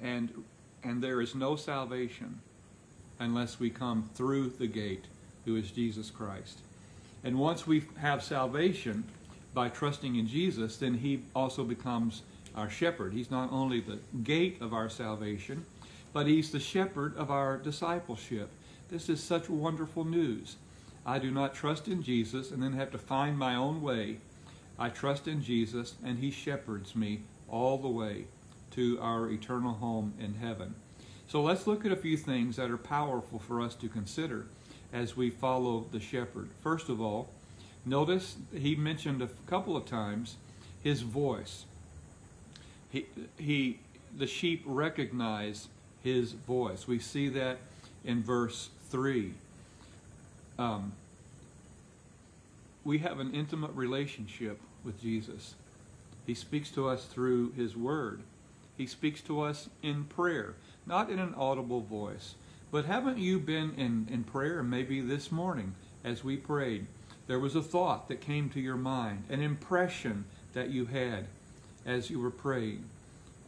and 0.01 0.43
and 0.83 1.01
there 1.01 1.21
is 1.21 1.33
no 1.33 1.55
salvation 1.55 2.39
unless 3.19 3.59
we 3.59 3.69
come 3.69 4.09
through 4.13 4.49
the 4.49 4.67
gate, 4.67 5.05
who 5.45 5.55
is 5.55 5.71
Jesus 5.71 6.11
Christ. 6.11 6.59
And 7.23 7.39
once 7.39 7.65
we 7.65 7.83
have 7.97 8.23
salvation 8.23 9.03
by 9.53 9.69
trusting 9.69 10.15
in 10.15 10.27
Jesus, 10.27 10.77
then 10.77 10.93
he 10.93 11.23
also 11.35 11.63
becomes 11.63 12.21
our 12.55 12.69
shepherd. 12.69 13.13
He's 13.13 13.31
not 13.31 13.51
only 13.51 13.81
the 13.81 13.99
gate 14.23 14.61
of 14.61 14.73
our 14.73 14.87
salvation, 14.87 15.65
but 16.13 16.27
he's 16.27 16.51
the 16.51 16.59
shepherd 16.59 17.15
of 17.17 17.31
our 17.31 17.57
discipleship. 17.57 18.49
This 18.89 19.09
is 19.09 19.21
such 19.21 19.49
wonderful 19.49 20.05
news. 20.05 20.57
I 21.07 21.19
do 21.19 21.31
not 21.31 21.55
trust 21.55 21.87
in 21.87 22.03
Jesus 22.03 22.51
and 22.51 22.61
then 22.61 22.73
have 22.73 22.91
to 22.91 22.97
find 22.97 23.37
my 23.37 23.55
own 23.55 23.81
way. 23.81 24.17
I 24.77 24.89
trust 24.89 25.25
in 25.25 25.41
Jesus 25.41 25.95
and 26.03 26.19
he 26.19 26.29
shepherds 26.29 26.97
me 26.97 27.21
all 27.47 27.77
the 27.77 27.87
way 27.87 28.25
to 28.71 28.99
our 28.99 29.29
eternal 29.31 29.75
home 29.75 30.13
in 30.19 30.35
heaven. 30.35 30.75
So 31.29 31.41
let's 31.41 31.65
look 31.65 31.85
at 31.85 31.93
a 31.93 31.95
few 31.95 32.17
things 32.17 32.57
that 32.57 32.69
are 32.69 32.77
powerful 32.77 33.39
for 33.39 33.61
us 33.61 33.73
to 33.75 33.87
consider 33.87 34.47
as 34.91 35.15
we 35.15 35.29
follow 35.29 35.85
the 35.91 35.99
shepherd. 36.01 36.49
First 36.61 36.89
of 36.89 36.99
all, 36.99 37.29
notice 37.85 38.35
he 38.53 38.75
mentioned 38.75 39.21
a 39.21 39.29
couple 39.47 39.77
of 39.77 39.85
times 39.85 40.35
his 40.83 41.01
voice. 41.01 41.65
He, 42.89 43.05
he, 43.37 43.79
the 44.15 44.27
sheep 44.27 44.63
recognize 44.65 45.69
his 46.03 46.33
voice. 46.33 46.85
We 46.85 46.99
see 46.99 47.29
that 47.29 47.59
in 48.03 48.23
verse 48.23 48.69
3. 48.89 49.33
Um, 50.57 50.93
we 52.83 52.99
have 52.99 53.19
an 53.19 53.33
intimate 53.33 53.71
relationship 53.73 54.59
with 54.83 55.01
Jesus. 55.01 55.55
He 56.25 56.33
speaks 56.33 56.71
to 56.71 56.87
us 56.87 57.05
through 57.05 57.51
his 57.51 57.75
word. 57.75 58.21
He 58.77 58.87
speaks 58.87 59.21
to 59.21 59.41
us 59.41 59.69
in 59.81 60.05
prayer, 60.05 60.55
not 60.85 61.09
in 61.09 61.19
an 61.19 61.33
audible 61.35 61.81
voice. 61.81 62.35
But 62.71 62.85
haven't 62.85 63.17
you 63.17 63.39
been 63.39 63.73
in, 63.75 64.07
in 64.11 64.23
prayer, 64.23 64.61
maybe 64.61 65.01
this 65.01 65.31
morning 65.31 65.75
as 66.03 66.23
we 66.23 66.37
prayed? 66.37 66.87
There 67.27 67.39
was 67.39 67.55
a 67.55 67.61
thought 67.61 68.07
that 68.07 68.21
came 68.21 68.49
to 68.51 68.59
your 68.59 68.77
mind, 68.77 69.23
an 69.29 69.41
impression 69.41 70.25
that 70.53 70.69
you 70.69 70.85
had 70.85 71.27
as 71.85 72.09
you 72.09 72.19
were 72.19 72.31
praying. 72.31 72.85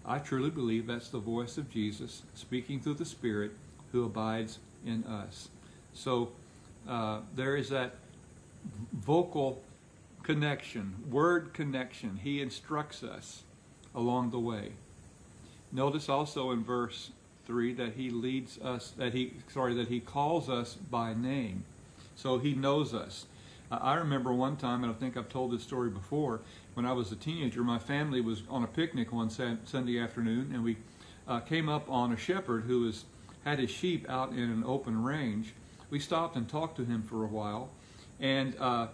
I 0.06 0.19
truly 0.19 0.50
believe 0.50 0.88
that's 0.88 1.10
the 1.10 1.19
voice 1.19 1.58
of 1.58 1.69
Jesus 1.69 2.24
speaking 2.34 2.80
through 2.80 2.95
the 2.95 3.06
Spirit 3.06 3.52
who 3.91 4.06
abides 4.06 4.60
in 4.86 5.04
us. 5.04 5.50
So 5.93 6.32
uh, 6.88 7.20
there 7.36 7.56
is 7.56 7.70
that 7.70 7.96
vocal 8.94 9.62
connection, 10.24 10.96
word 11.10 11.54
connection. 11.54 12.20
He 12.24 12.42
instructs 12.42 13.04
us 13.04 13.44
along 13.96 14.32
the 14.32 14.39
way. 14.39 14.74
Notice 15.72 16.10
also 16.10 16.52
in 16.52 16.63
verse 16.63 17.12
3 17.46 17.74
that 17.74 17.94
he 17.94 18.10
leads 18.10 18.60
us, 18.60 18.92
that 18.98 19.13
he, 19.13 19.34
sorry, 19.52 19.74
that 19.76 19.88
he 19.88 20.00
calls 20.00 20.50
us 20.50 20.76
by 20.76 21.13
name. 21.13 21.63
So 22.15 22.38
he 22.38 22.54
knows 22.54 22.94
us. 22.94 23.26
I 23.72 23.96
remember 23.96 24.34
one 24.34 24.58
time, 24.58 24.84
and 24.84 24.92
I 24.92 24.96
think 24.96 25.15
I've 25.15 25.30
told 25.30 25.52
this 25.52 25.62
story 25.62 25.89
before, 25.89 26.42
when 26.74 26.86
I 26.86 26.94
was 26.94 27.12
a 27.12 27.15
teenager, 27.15 27.63
my 27.63 27.78
family 27.78 28.20
was 28.20 28.42
on 28.50 28.63
a 28.63 28.68
picnic 28.68 29.12
one 29.12 29.30
Sunday 29.30 30.00
afternoon, 30.00 30.52
and 30.54 30.63
we 30.63 30.78
uh, 31.28 31.39
came 31.39 31.70
up 31.70 31.89
on 31.89 32.12
a 32.12 32.18
shepherd 32.18 32.63
who 32.63 32.82
was, 32.82 33.06
had 33.46 33.60
his 33.60 33.70
sheep 33.70 34.10
out 34.10 34.32
in 34.32 34.39
an 34.39 34.63
open 34.65 35.04
range. 35.04 35.54
We 35.89 35.99
stopped 35.99 36.36
and 36.36 36.47
talked 36.47 36.78
to 36.78 36.86
him 36.86 37.04
for 37.04 37.23
a 37.23 37.28
while, 37.28 37.69
and, 38.19 38.56
uh, 38.60 38.88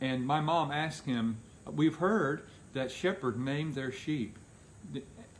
and 0.00 0.26
my 0.26 0.40
mom 0.40 0.70
asked 0.70 1.06
him, 1.06 1.38
We've 1.66 1.96
heard 1.96 2.42
that 2.72 2.90
shepherd 2.90 3.38
named 3.38 3.74
their 3.74 3.92
sheep 3.92 4.36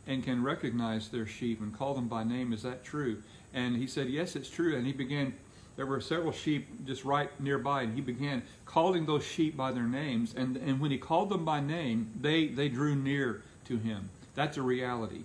and 0.05 0.23
can 0.23 0.43
recognize 0.43 1.09
their 1.09 1.25
sheep 1.25 1.61
and 1.61 1.75
call 1.75 1.93
them 1.93 2.07
by 2.07 2.23
name. 2.23 2.51
Is 2.53 2.63
that 2.63 2.83
true? 2.83 3.21
And 3.53 3.75
he 3.75 3.87
said, 3.87 4.09
Yes, 4.09 4.35
it's 4.35 4.49
true. 4.49 4.75
And 4.75 4.85
he 4.85 4.93
began 4.93 5.33
there 5.79 5.85
were 5.85 6.01
several 6.01 6.33
sheep 6.33 6.85
just 6.85 7.05
right 7.05 7.29
nearby, 7.39 7.83
and 7.83 7.95
he 7.95 8.01
began 8.01 8.43
calling 8.65 9.05
those 9.05 9.23
sheep 9.23 9.55
by 9.55 9.71
their 9.71 9.87
names. 9.87 10.33
And, 10.35 10.57
and 10.57 10.81
when 10.81 10.91
he 10.91 10.97
called 10.97 11.29
them 11.29 11.45
by 11.45 11.61
name, 11.61 12.11
they, 12.19 12.47
they 12.47 12.67
drew 12.67 12.95
near 12.95 13.43
to 13.67 13.77
him. 13.77 14.09
That's 14.35 14.57
a 14.57 14.61
reality. 14.61 15.23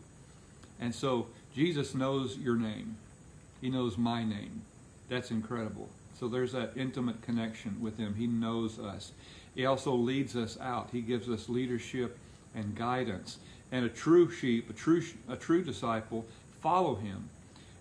And 0.78 0.94
so 0.94 1.26
Jesus 1.56 1.92
knows 1.92 2.38
your 2.38 2.54
name. 2.54 2.98
He 3.60 3.68
knows 3.68 3.98
my 3.98 4.22
name. 4.22 4.62
That's 5.08 5.30
incredible. 5.30 5.88
So 6.18 6.28
there's 6.28 6.52
that 6.52 6.72
intimate 6.76 7.22
connection 7.22 7.76
with 7.80 7.98
him. 7.98 8.14
He 8.14 8.26
knows 8.26 8.78
us. 8.78 9.12
He 9.54 9.66
also 9.66 9.94
leads 9.94 10.36
us 10.36 10.58
out. 10.60 10.88
He 10.92 11.00
gives 11.00 11.28
us 11.28 11.48
leadership 11.48 12.18
and 12.54 12.74
guidance. 12.74 13.38
And 13.72 13.84
a 13.84 13.88
true 13.88 14.30
sheep, 14.30 14.70
a 14.70 14.72
true, 14.72 15.02
a 15.28 15.36
true 15.36 15.62
disciple, 15.62 16.24
follow 16.60 16.94
him 16.94 17.28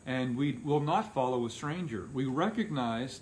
and 0.05 0.35
we 0.35 0.59
will 0.63 0.79
not 0.79 1.13
follow 1.13 1.45
a 1.45 1.49
stranger. 1.49 2.07
We 2.13 2.25
recognize 2.25 3.21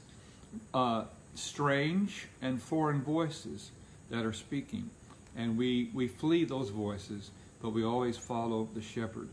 uh, 0.73 1.05
strange 1.35 2.27
and 2.41 2.61
foreign 2.61 3.01
voices 3.01 3.71
that 4.09 4.25
are 4.25 4.33
speaking, 4.33 4.89
and 5.37 5.57
we, 5.57 5.89
we 5.93 6.07
flee 6.07 6.43
those 6.43 6.69
voices, 6.69 7.31
but 7.61 7.69
we 7.69 7.83
always 7.83 8.17
follow 8.17 8.67
the 8.73 8.81
shepherd. 8.81 9.29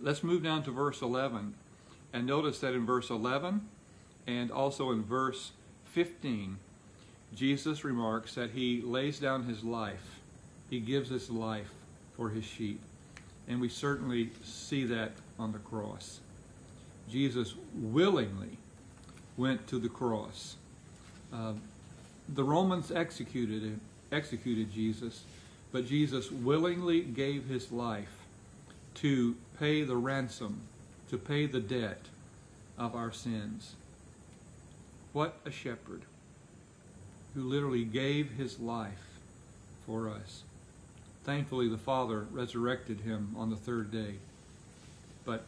Let's 0.00 0.22
move 0.22 0.42
down 0.42 0.62
to 0.64 0.70
verse 0.70 1.02
11, 1.02 1.54
and 2.12 2.26
notice 2.26 2.60
that 2.60 2.74
in 2.74 2.86
verse 2.86 3.10
11 3.10 3.66
and 4.26 4.50
also 4.50 4.90
in 4.90 5.02
verse 5.02 5.52
15, 5.92 6.58
Jesus 7.34 7.84
remarks 7.84 8.34
that 8.34 8.50
he 8.50 8.80
lays 8.82 9.18
down 9.18 9.44
his 9.44 9.62
life. 9.62 10.20
He 10.70 10.80
gives 10.80 11.08
his 11.08 11.30
life 11.30 11.72
for 12.16 12.30
his 12.30 12.44
sheep. 12.44 12.80
And 13.46 13.60
we 13.60 13.68
certainly 13.68 14.30
see 14.44 14.84
that 14.86 15.12
on 15.38 15.52
the 15.52 15.58
cross. 15.58 16.20
Jesus 17.08 17.54
willingly 17.74 18.58
went 19.36 19.66
to 19.68 19.78
the 19.78 19.88
cross. 19.88 20.56
Uh, 21.32 21.54
the 22.34 22.44
Romans 22.44 22.90
executed 22.90 23.80
executed 24.12 24.72
Jesus, 24.72 25.22
but 25.72 25.86
Jesus 25.86 26.30
willingly 26.30 27.02
gave 27.02 27.46
his 27.46 27.70
life 27.70 28.12
to 28.94 29.36
pay 29.58 29.82
the 29.82 29.96
ransom, 29.96 30.60
to 31.08 31.18
pay 31.18 31.46
the 31.46 31.60
debt 31.60 32.02
of 32.76 32.94
our 32.94 33.12
sins. 33.12 33.74
What 35.12 35.36
a 35.44 35.50
shepherd 35.50 36.02
who 37.34 37.42
literally 37.42 37.84
gave 37.84 38.32
his 38.32 38.58
life 38.58 39.18
for 39.86 40.08
us. 40.08 40.42
Thankfully, 41.24 41.68
the 41.68 41.78
Father 41.78 42.26
resurrected 42.30 43.00
him 43.00 43.34
on 43.36 43.50
the 43.50 43.56
third 43.56 43.90
day. 43.90 44.14
But 45.24 45.44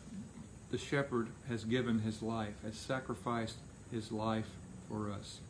the 0.71 0.79
shepherd 0.79 1.29
has 1.49 1.65
given 1.65 2.01
his 2.01 2.23
life, 2.23 2.55
has 2.63 2.77
sacrificed 2.77 3.57
his 3.91 4.13
life 4.13 4.51
for 4.89 5.11
us. 5.11 5.41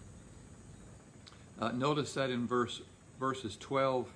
Uh, 1.60 1.72
notice 1.72 2.14
that 2.14 2.30
in 2.30 2.46
verse 2.46 2.80
verses 3.18 3.56
12 3.58 4.08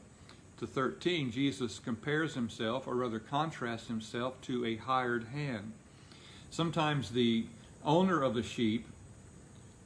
to 0.58 0.66
13, 0.66 1.30
Jesus 1.30 1.78
compares 1.78 2.34
himself, 2.34 2.86
or 2.86 2.94
rather 2.94 3.18
contrasts 3.18 3.88
himself, 3.88 4.40
to 4.42 4.64
a 4.64 4.76
hired 4.76 5.24
hand. 5.24 5.72
Sometimes 6.50 7.10
the 7.10 7.46
owner 7.84 8.22
of 8.22 8.34
the 8.34 8.42
sheep 8.42 8.86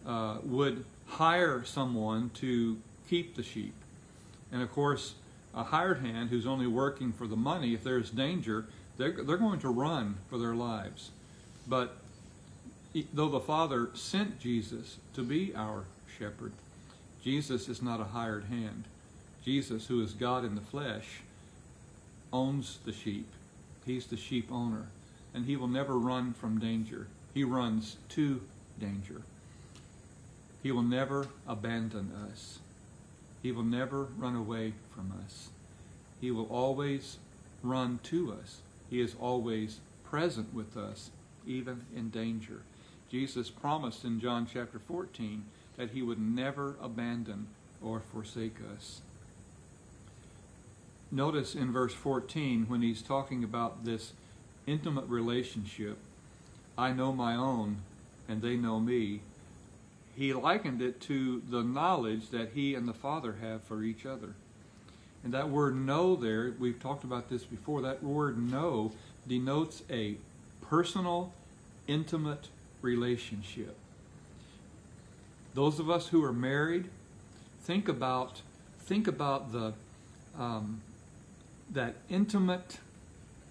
uh, 0.07 0.39
would 0.43 0.85
hire 1.07 1.65
someone 1.65 2.31
to 2.35 2.79
keep 3.09 3.35
the 3.35 3.43
sheep. 3.43 3.75
And 4.53 4.63
of 4.63 4.71
course, 4.73 5.15
a 5.55 5.65
hired 5.65 6.01
hand 6.01 6.31
who's 6.31 6.47
only 6.47 6.67
working 6.67 7.13
for 7.13 7.27
the 7.27 7.37
money, 7.37 7.75
if 7.75 7.83
there's 7.83 8.11
danger, 8.11 8.67
they're, 8.97 9.13
they're 9.13 9.37
going 9.37 9.61
to 9.61 9.69
run 9.69 10.17
for 10.29 10.39
their 10.39 10.55
lives. 10.55 11.11
But 11.67 11.97
though 13.13 13.29
the 13.29 13.41
Father 13.41 13.91
sent 13.95 14.41
Jesus 14.41 14.99
to 15.15 15.23
be 15.23 15.55
our 15.55 15.85
shepherd, 16.19 16.53
Jesus 17.23 17.69
is 17.69 17.83
not 17.83 18.01
a 18.01 18.05
hired 18.05 18.45
hand. 18.45 18.85
Jesus, 19.45 19.87
who 19.87 20.03
is 20.03 20.13
God 20.13 20.45
in 20.45 20.55
the 20.55 20.61
flesh, 20.61 21.21
owns 22.33 22.79
the 22.85 22.93
sheep. 22.93 23.27
He's 23.87 24.07
the 24.07 24.17
sheep 24.17 24.49
owner. 24.53 24.87
And 25.39 25.47
he 25.47 25.55
will 25.55 25.69
never 25.69 25.97
run 25.97 26.33
from 26.33 26.59
danger. 26.59 27.07
He 27.33 27.45
runs 27.45 27.99
to 28.09 28.41
danger. 28.81 29.23
He 30.65 30.73
will 30.73 30.83
never 30.83 31.29
abandon 31.47 32.11
us. 32.29 32.59
He 33.41 33.53
will 33.53 33.63
never 33.63 34.09
run 34.19 34.35
away 34.35 34.73
from 34.93 35.13
us. 35.25 35.51
He 36.21 36.33
will 36.33 36.47
always 36.47 37.19
run 37.63 38.01
to 38.03 38.33
us. 38.33 38.63
He 38.91 39.01
is 39.01 39.15
always 39.21 39.79
present 40.03 40.53
with 40.53 40.77
us, 40.77 41.13
even 41.47 41.83
in 41.95 42.11
danger. 42.11 42.63
Jesus 43.09 43.49
promised 43.49 44.05
in 44.05 44.19
John 44.19 44.45
chapter 44.53 44.81
14 44.81 45.45
that 45.77 45.91
he 45.91 46.03
would 46.03 46.19
never 46.21 46.75
abandon 46.83 47.47
or 47.81 48.01
forsake 48.01 48.57
us. 48.77 49.03
Notice 51.13 51.55
in 51.55 51.71
verse 51.71 51.95
14 51.95 52.65
when 52.67 52.83
he's 52.83 53.03
talking 53.03 53.45
about 53.45 53.85
this 53.85 54.15
intimate 54.69 55.07
relationship, 55.07 55.99
I 56.77 56.93
know 56.93 57.13
my 57.13 57.35
own 57.35 57.79
and 58.29 58.43
they 58.43 58.57
know 58.57 58.79
me, 58.79 59.21
he 60.15 60.33
likened 60.33 60.83
it 60.83 61.01
to 61.03 61.43
the 61.49 61.63
knowledge 61.63 62.31
that 62.31 62.51
he 62.55 62.75
and 62.75 62.87
the 62.87 62.93
Father 62.93 63.37
have 63.41 63.63
for 63.63 63.83
each 63.83 64.05
other. 64.05 64.35
And 65.25 65.33
that 65.33 65.49
word 65.49 65.77
know 65.77 66.17
there, 66.17 66.53
we've 66.59 66.81
talked 66.81 67.05
about 67.05 67.31
this 67.31 67.45
before, 67.45 67.83
that 67.83 68.03
word 68.03 68.39
know 68.39 68.93
denotes 69.27 69.83
a 69.91 70.17
personal, 70.61 71.33
intimate 71.87 72.49
relationship. 72.83 73.77
Those 75.55 75.79
of 75.79 75.91
us 75.91 76.09
who 76.09 76.23
are 76.25 76.33
married, 76.33 76.89
think 77.63 77.89
about 77.89 78.43
think 78.81 79.07
about 79.07 79.53
the 79.53 79.73
um, 80.39 80.81
that 81.71 81.95
intimate 82.09 82.79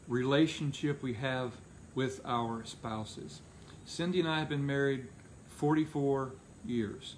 relationship 0.07 1.03
we 1.03 1.13
have 1.13 1.53
with 1.95 2.21
our 2.25 2.63
spouses. 2.65 3.41
Cindy 3.85 4.19
and 4.19 4.29
I 4.29 4.39
have 4.39 4.49
been 4.49 4.65
married 4.65 5.07
44 5.47 6.31
years. 6.65 7.15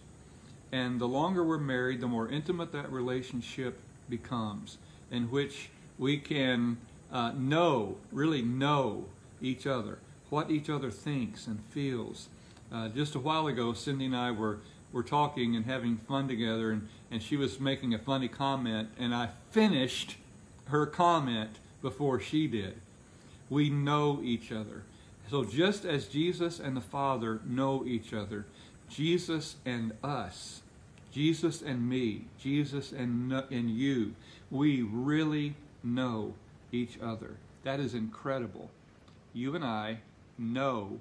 And 0.71 1.02
the 1.02 1.08
longer 1.08 1.43
we're 1.43 1.58
married, 1.58 1.99
the 1.99 2.08
more 2.08 2.30
intimate 2.30 2.71
that 2.71 2.91
relationship 2.91 3.80
becomes, 4.08 4.78
in 5.12 5.32
which 5.32 5.69
we 5.97 6.17
can 6.17 6.78
uh, 7.12 7.32
know, 7.32 7.97
really 8.12 8.41
know 8.41 9.06
each 9.41 9.65
other, 9.65 9.99
what 10.30 10.52
each 10.52 10.69
other 10.69 10.91
thinks 10.91 11.47
and 11.47 11.60
feels. 11.71 12.30
Uh, 12.71 12.88
just 12.89 13.15
a 13.15 13.19
while 13.19 13.47
ago, 13.47 13.73
Cindy 13.73 14.06
and 14.06 14.15
I 14.15 14.32
were, 14.32 14.60
were 14.91 15.04
talking 15.04 15.56
and 15.56 15.65
having 15.65 15.97
fun 15.97 16.28
together, 16.28 16.71
and, 16.71 16.88
and 17.10 17.21
she 17.21 17.36
was 17.36 17.60
making 17.60 17.93
a 17.93 17.99
funny 17.99 18.28
comment, 18.28 18.89
and 18.97 19.13
I 19.13 19.30
finished 19.49 20.17
her 20.65 20.86
comment 20.86 21.58
before 21.82 22.20
she 22.20 22.48
did. 22.48 22.80
We 23.50 23.70
know 23.70 24.20
each 24.24 24.52
other. 24.52 24.84
So 25.30 25.44
just 25.44 25.86
as 25.86 26.08
Jesus 26.08 26.60
and 26.60 26.76
the 26.76 26.82
Father 26.82 27.39
know 27.46 27.86
each 27.86 28.13
other, 28.13 28.46
Jesus 28.89 29.58
and 29.65 29.94
us, 30.04 30.62
Jesus 31.12 31.62
and 31.62 31.88
me, 31.88 32.26
Jesus 32.39 32.92
and, 32.92 33.32
and 33.32 33.70
you, 33.70 34.15
we 34.52 34.82
really 34.82 35.56
know 35.84 36.34
each 36.72 36.98
other. 37.02 37.36
That 37.63 37.80
is 37.80 37.94
incredible. 37.94 38.70
You 39.34 39.56
and 39.56 39.63
I 39.63 40.00
know 40.38 41.00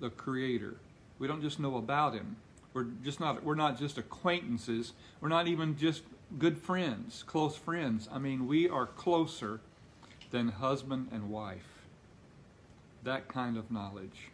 the 0.00 0.10
Creator. 0.10 0.76
We 1.18 1.28
don't 1.28 1.42
just 1.42 1.60
know 1.60 1.76
about 1.76 2.14
Him. 2.14 2.36
We're 2.72 2.86
just 3.04 3.20
not. 3.20 3.44
We're 3.44 3.54
not 3.54 3.78
just 3.78 3.98
acquaintances. 3.98 4.92
We're 5.20 5.28
not 5.28 5.48
even 5.48 5.76
just 5.76 6.02
good 6.38 6.58
friends, 6.58 7.24
close 7.26 7.56
friends. 7.56 8.08
I 8.12 8.18
mean, 8.18 8.46
we 8.46 8.68
are 8.68 8.86
closer 8.86 9.60
than 10.30 10.48
husband 10.48 11.08
and 11.12 11.30
wife. 11.30 11.84
That 13.04 13.28
kind 13.28 13.56
of 13.56 13.70
knowledge. 13.70 14.28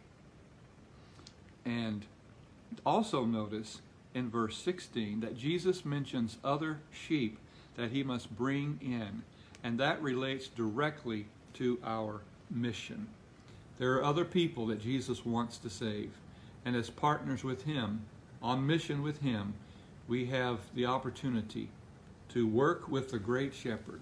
And 1.65 2.05
also 2.85 3.25
notice 3.25 3.81
in 4.13 4.29
verse 4.29 4.57
16 4.57 5.19
that 5.21 5.37
Jesus 5.37 5.85
mentions 5.85 6.37
other 6.43 6.79
sheep 6.91 7.37
that 7.75 7.91
he 7.91 8.03
must 8.03 8.35
bring 8.35 8.79
in, 8.81 9.23
and 9.63 9.79
that 9.79 10.01
relates 10.01 10.47
directly 10.47 11.27
to 11.53 11.79
our 11.83 12.21
mission. 12.49 13.07
There 13.77 13.93
are 13.93 14.03
other 14.03 14.25
people 14.25 14.65
that 14.67 14.81
Jesus 14.81 15.25
wants 15.25 15.57
to 15.59 15.69
save, 15.69 16.11
and 16.65 16.75
as 16.75 16.89
partners 16.89 17.43
with 17.43 17.63
him, 17.63 18.01
on 18.41 18.65
mission 18.65 19.03
with 19.03 19.21
him, 19.21 19.53
we 20.07 20.25
have 20.27 20.59
the 20.73 20.85
opportunity 20.85 21.69
to 22.29 22.47
work 22.47 22.87
with 22.87 23.11
the 23.11 23.19
great 23.19 23.53
shepherd 23.53 24.01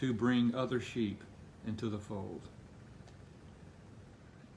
to 0.00 0.14
bring 0.14 0.54
other 0.54 0.80
sheep 0.80 1.22
into 1.66 1.90
the 1.90 1.98
fold. 1.98 2.40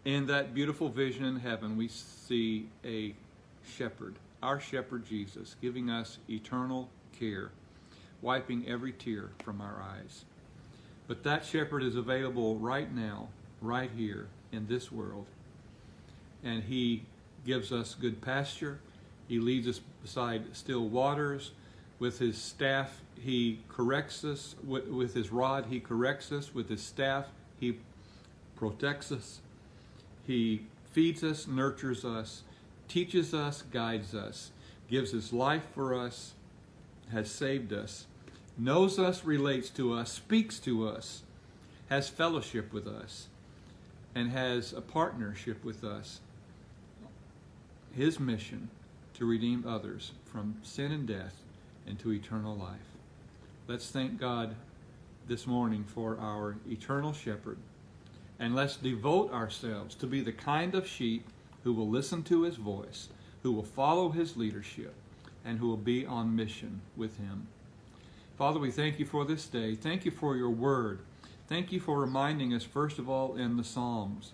In 0.06 0.25
that 0.27 0.53
beautiful 0.53 0.89
vision 0.89 1.25
in 1.25 1.38
heaven, 1.38 1.75
we 1.77 1.88
see 1.88 2.67
a 2.86 3.13
shepherd, 3.65 4.15
our 4.41 4.60
shepherd 4.60 5.06
Jesus, 5.06 5.56
giving 5.62 5.89
us 5.89 6.17
eternal 6.29 6.89
care, 7.17 7.51
wiping 8.21 8.65
every 8.67 8.93
tear 8.93 9.32
from 9.43 9.60
our 9.60 9.82
eyes. 9.82 10.23
But 11.08 11.23
that 11.23 11.45
shepherd 11.45 11.84
is 11.84 11.95
available 11.95 12.58
right 12.58 12.93
now, 12.93 13.27
right 13.62 13.91
here 13.95 14.27
in 14.53 14.67
this 14.67 14.91
world. 14.91 15.25
And 16.43 16.63
he 16.63 17.03
gives 17.45 17.71
us 17.71 17.95
good 17.95 18.21
pasture. 18.21 18.79
He 19.27 19.39
leads 19.39 19.67
us 19.67 19.79
beside 20.01 20.56
still 20.56 20.88
waters. 20.88 21.51
With 21.99 22.19
his 22.19 22.38
staff, 22.38 23.01
he 23.19 23.60
corrects 23.69 24.23
us. 24.23 24.56
With, 24.65 24.88
with 24.88 25.13
his 25.13 25.32
rod, 25.32 25.67
he 25.69 25.79
corrects 25.79 26.32
us. 26.32 26.53
With 26.53 26.69
his 26.69 26.82
staff, 26.82 27.27
he 27.60 27.79
protects 28.56 29.12
us. 29.12 29.39
He 30.25 30.65
feeds 30.91 31.23
us, 31.23 31.47
nurtures 31.47 32.06
us, 32.06 32.43
teaches 32.88 33.34
us, 33.34 33.63
guides 33.71 34.13
us, 34.13 34.51
gives 34.89 35.12
his 35.12 35.34
life 35.34 35.63
for 35.73 35.93
us, 35.93 36.34
has 37.12 37.29
saved 37.29 37.73
us, 37.73 38.06
knows 38.58 38.99
us, 38.99 39.25
relates 39.25 39.69
to 39.71 39.93
us, 39.93 40.12
speaks 40.12 40.60
to 40.60 40.88
us, 40.88 41.23
has 41.89 42.10
fellowship 42.10 42.71
with 42.71 42.88
us, 42.88 43.27
and 44.15 44.29
has 44.29 44.71
a 44.73 44.82
partnership 44.82 45.63
with 45.63 45.84
us. 45.84 46.21
His 47.95 48.19
mission 48.19 48.69
to 49.15 49.25
redeem 49.25 49.65
others 49.67 50.12
from 50.25 50.56
sin 50.63 50.91
and 50.91 51.08
death 51.08 51.42
into 51.87 52.11
eternal 52.11 52.55
life. 52.55 52.79
Let's 53.67 53.89
thank 53.89 54.19
God 54.19 54.55
this 55.27 55.47
morning 55.47 55.83
for 55.83 56.17
our 56.19 56.57
eternal 56.69 57.13
shepherd. 57.13 57.57
And 58.39 58.55
let's 58.55 58.75
devote 58.75 59.31
ourselves 59.31 59.95
to 59.95 60.07
be 60.07 60.21
the 60.21 60.33
kind 60.33 60.75
of 60.75 60.87
sheep 60.87 61.27
who 61.63 61.73
will 61.73 61.87
listen 61.87 62.23
to 62.23 62.43
his 62.43 62.57
voice, 62.57 63.09
who 63.41 63.51
will 63.51 63.63
follow 63.63 64.09
his 64.09 64.35
leadership, 64.35 64.93
and 65.45 65.59
who 65.59 65.67
will 65.67 65.77
be 65.77 66.05
on 66.05 66.35
mission 66.35 66.81
with 66.97 67.17
him. 67.17 67.47
Father, 68.37 68.59
we 68.59 68.71
thank 68.71 68.99
you 68.99 69.05
for 69.05 69.25
this 69.25 69.45
day. 69.45 69.75
Thank 69.75 70.05
you 70.05 70.11
for 70.11 70.35
your 70.35 70.49
word. 70.49 70.99
Thank 71.47 71.71
you 71.71 71.79
for 71.79 71.99
reminding 71.99 72.53
us, 72.53 72.63
first 72.63 72.99
of 72.99 73.09
all, 73.09 73.35
in 73.35 73.57
the 73.57 73.63
Psalms, 73.63 74.33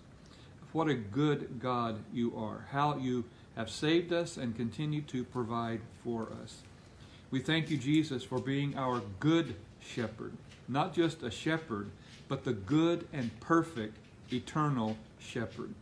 what 0.72 0.88
a 0.88 0.94
good 0.94 1.60
God 1.60 1.98
you 2.12 2.36
are, 2.36 2.66
how 2.70 2.96
you 2.96 3.24
have 3.56 3.70
saved 3.70 4.12
us 4.12 4.36
and 4.36 4.56
continue 4.56 5.02
to 5.02 5.24
provide 5.24 5.80
for 6.02 6.28
us. 6.42 6.62
We 7.30 7.38
thank 7.38 7.70
you, 7.70 7.76
Jesus, 7.76 8.24
for 8.24 8.40
being 8.40 8.76
our 8.76 9.02
good 9.20 9.54
shepherd, 9.80 10.32
not 10.66 10.92
just 10.94 11.22
a 11.22 11.30
shepherd, 11.30 11.90
but 12.28 12.44
the 12.44 12.52
good 12.52 13.06
and 13.12 13.38
perfect 13.40 13.96
eternal 14.32 14.96
shepherd. 15.18 15.74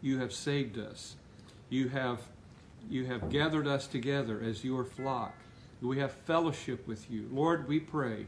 You 0.00 0.18
have 0.20 0.32
saved 0.32 0.78
us. 0.78 1.16
You 1.68 1.88
have, 1.88 2.20
you 2.88 3.04
have 3.06 3.28
gathered 3.30 3.66
us 3.66 3.86
together 3.86 4.40
as 4.42 4.64
your 4.64 4.84
flock. 4.84 5.34
We 5.82 5.98
have 5.98 6.12
fellowship 6.12 6.86
with 6.86 7.10
you. 7.10 7.28
Lord, 7.30 7.68
we 7.68 7.80
pray 7.80 8.26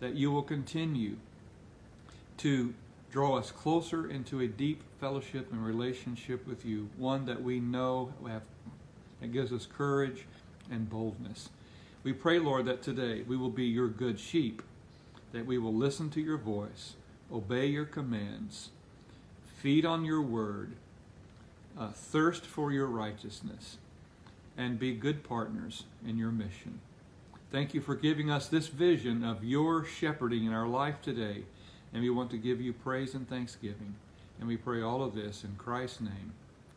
that 0.00 0.14
you 0.14 0.30
will 0.30 0.42
continue 0.42 1.16
to 2.38 2.74
draw 3.10 3.38
us 3.38 3.50
closer 3.50 4.10
into 4.10 4.40
a 4.40 4.46
deep 4.46 4.82
fellowship 5.00 5.50
and 5.52 5.64
relationship 5.64 6.46
with 6.46 6.64
you, 6.66 6.90
one 6.98 7.24
that 7.26 7.42
we 7.42 7.60
know 7.60 8.12
have, 8.26 8.42
that 9.20 9.32
gives 9.32 9.52
us 9.52 9.66
courage 9.66 10.26
and 10.70 10.88
boldness. 10.90 11.48
We 12.02 12.12
pray, 12.12 12.38
Lord, 12.38 12.64
that 12.66 12.82
today 12.82 13.22
we 13.26 13.36
will 13.36 13.50
be 13.50 13.66
your 13.66 13.88
good 13.88 14.18
sheep, 14.18 14.62
that 15.32 15.46
we 15.46 15.58
will 15.58 15.74
listen 15.74 16.10
to 16.10 16.20
your 16.20 16.38
voice, 16.38 16.94
obey 17.32 17.66
your 17.66 17.84
commands, 17.84 18.70
feed 19.58 19.84
on 19.84 20.04
your 20.04 20.22
word, 20.22 20.72
uh, 21.78 21.90
thirst 21.90 22.44
for 22.44 22.72
your 22.72 22.86
righteousness, 22.86 23.78
and 24.56 24.78
be 24.78 24.92
good 24.94 25.22
partners 25.22 25.84
in 26.06 26.18
your 26.18 26.30
mission. 26.32 26.80
Thank 27.50 27.74
you 27.74 27.80
for 27.80 27.94
giving 27.94 28.30
us 28.30 28.48
this 28.48 28.68
vision 28.68 29.24
of 29.24 29.44
your 29.44 29.84
shepherding 29.84 30.44
in 30.44 30.52
our 30.52 30.68
life 30.68 31.02
today 31.02 31.44
and 31.92 32.02
we 32.02 32.10
want 32.10 32.30
to 32.30 32.38
give 32.38 32.60
you 32.60 32.72
praise 32.72 33.14
and 33.14 33.28
thanksgiving. 33.28 33.94
And 34.38 34.48
we 34.48 34.56
pray 34.56 34.80
all 34.82 35.02
of 35.02 35.14
this 35.14 35.44
in 35.44 35.54
Christ's 35.56 36.00
name. 36.00 36.32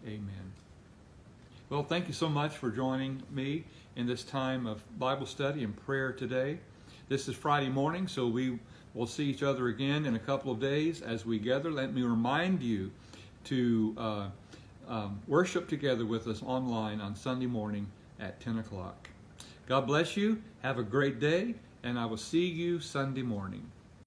Amen. 0.06 0.54
Well, 1.74 1.82
thank 1.82 2.08
you 2.08 2.14
so 2.14 2.30
much 2.30 2.56
for 2.56 2.70
joining 2.70 3.24
me 3.32 3.64
in 3.96 4.06
this 4.06 4.24
time 4.24 4.68
of 4.68 4.84
Bible 5.00 5.26
study 5.26 5.64
and 5.64 5.76
prayer 5.76 6.12
today. 6.12 6.60
This 7.10 7.28
is 7.28 7.36
Friday 7.36 7.70
morning, 7.70 8.08
so 8.08 8.28
we 8.28 8.60
will 8.94 9.08
see 9.08 9.24
each 9.24 9.42
other 9.42 9.70
again 9.70 10.06
in 10.06 10.14
a 10.14 10.20
couple 10.20 10.52
of 10.52 10.60
days 10.60 11.02
as 11.02 11.26
we 11.26 11.40
gather. 11.40 11.72
Let 11.72 11.92
me 11.92 12.04
remind 12.04 12.62
you 12.62 12.92
to 13.46 13.96
uh, 13.98 14.28
um, 14.88 15.20
worship 15.28 15.68
together 15.68 16.06
with 16.06 16.28
us 16.28 16.44
online 16.44 17.02
on 17.02 17.16
Sunday 17.16 17.48
morning 17.48 17.88
at 18.20 18.40
10 18.40 18.60
o'clock. 18.60 19.10
God 19.68 19.88
bless 19.88 20.16
you. 20.16 20.44
Have 20.62 20.78
a 20.78 20.84
great 20.84 21.20
day, 21.20 21.56
and 21.82 21.98
I 21.98 22.06
will 22.06 22.18
see 22.18 22.46
you 22.46 22.80
Sunday 22.82 23.24
morning. 23.24 23.66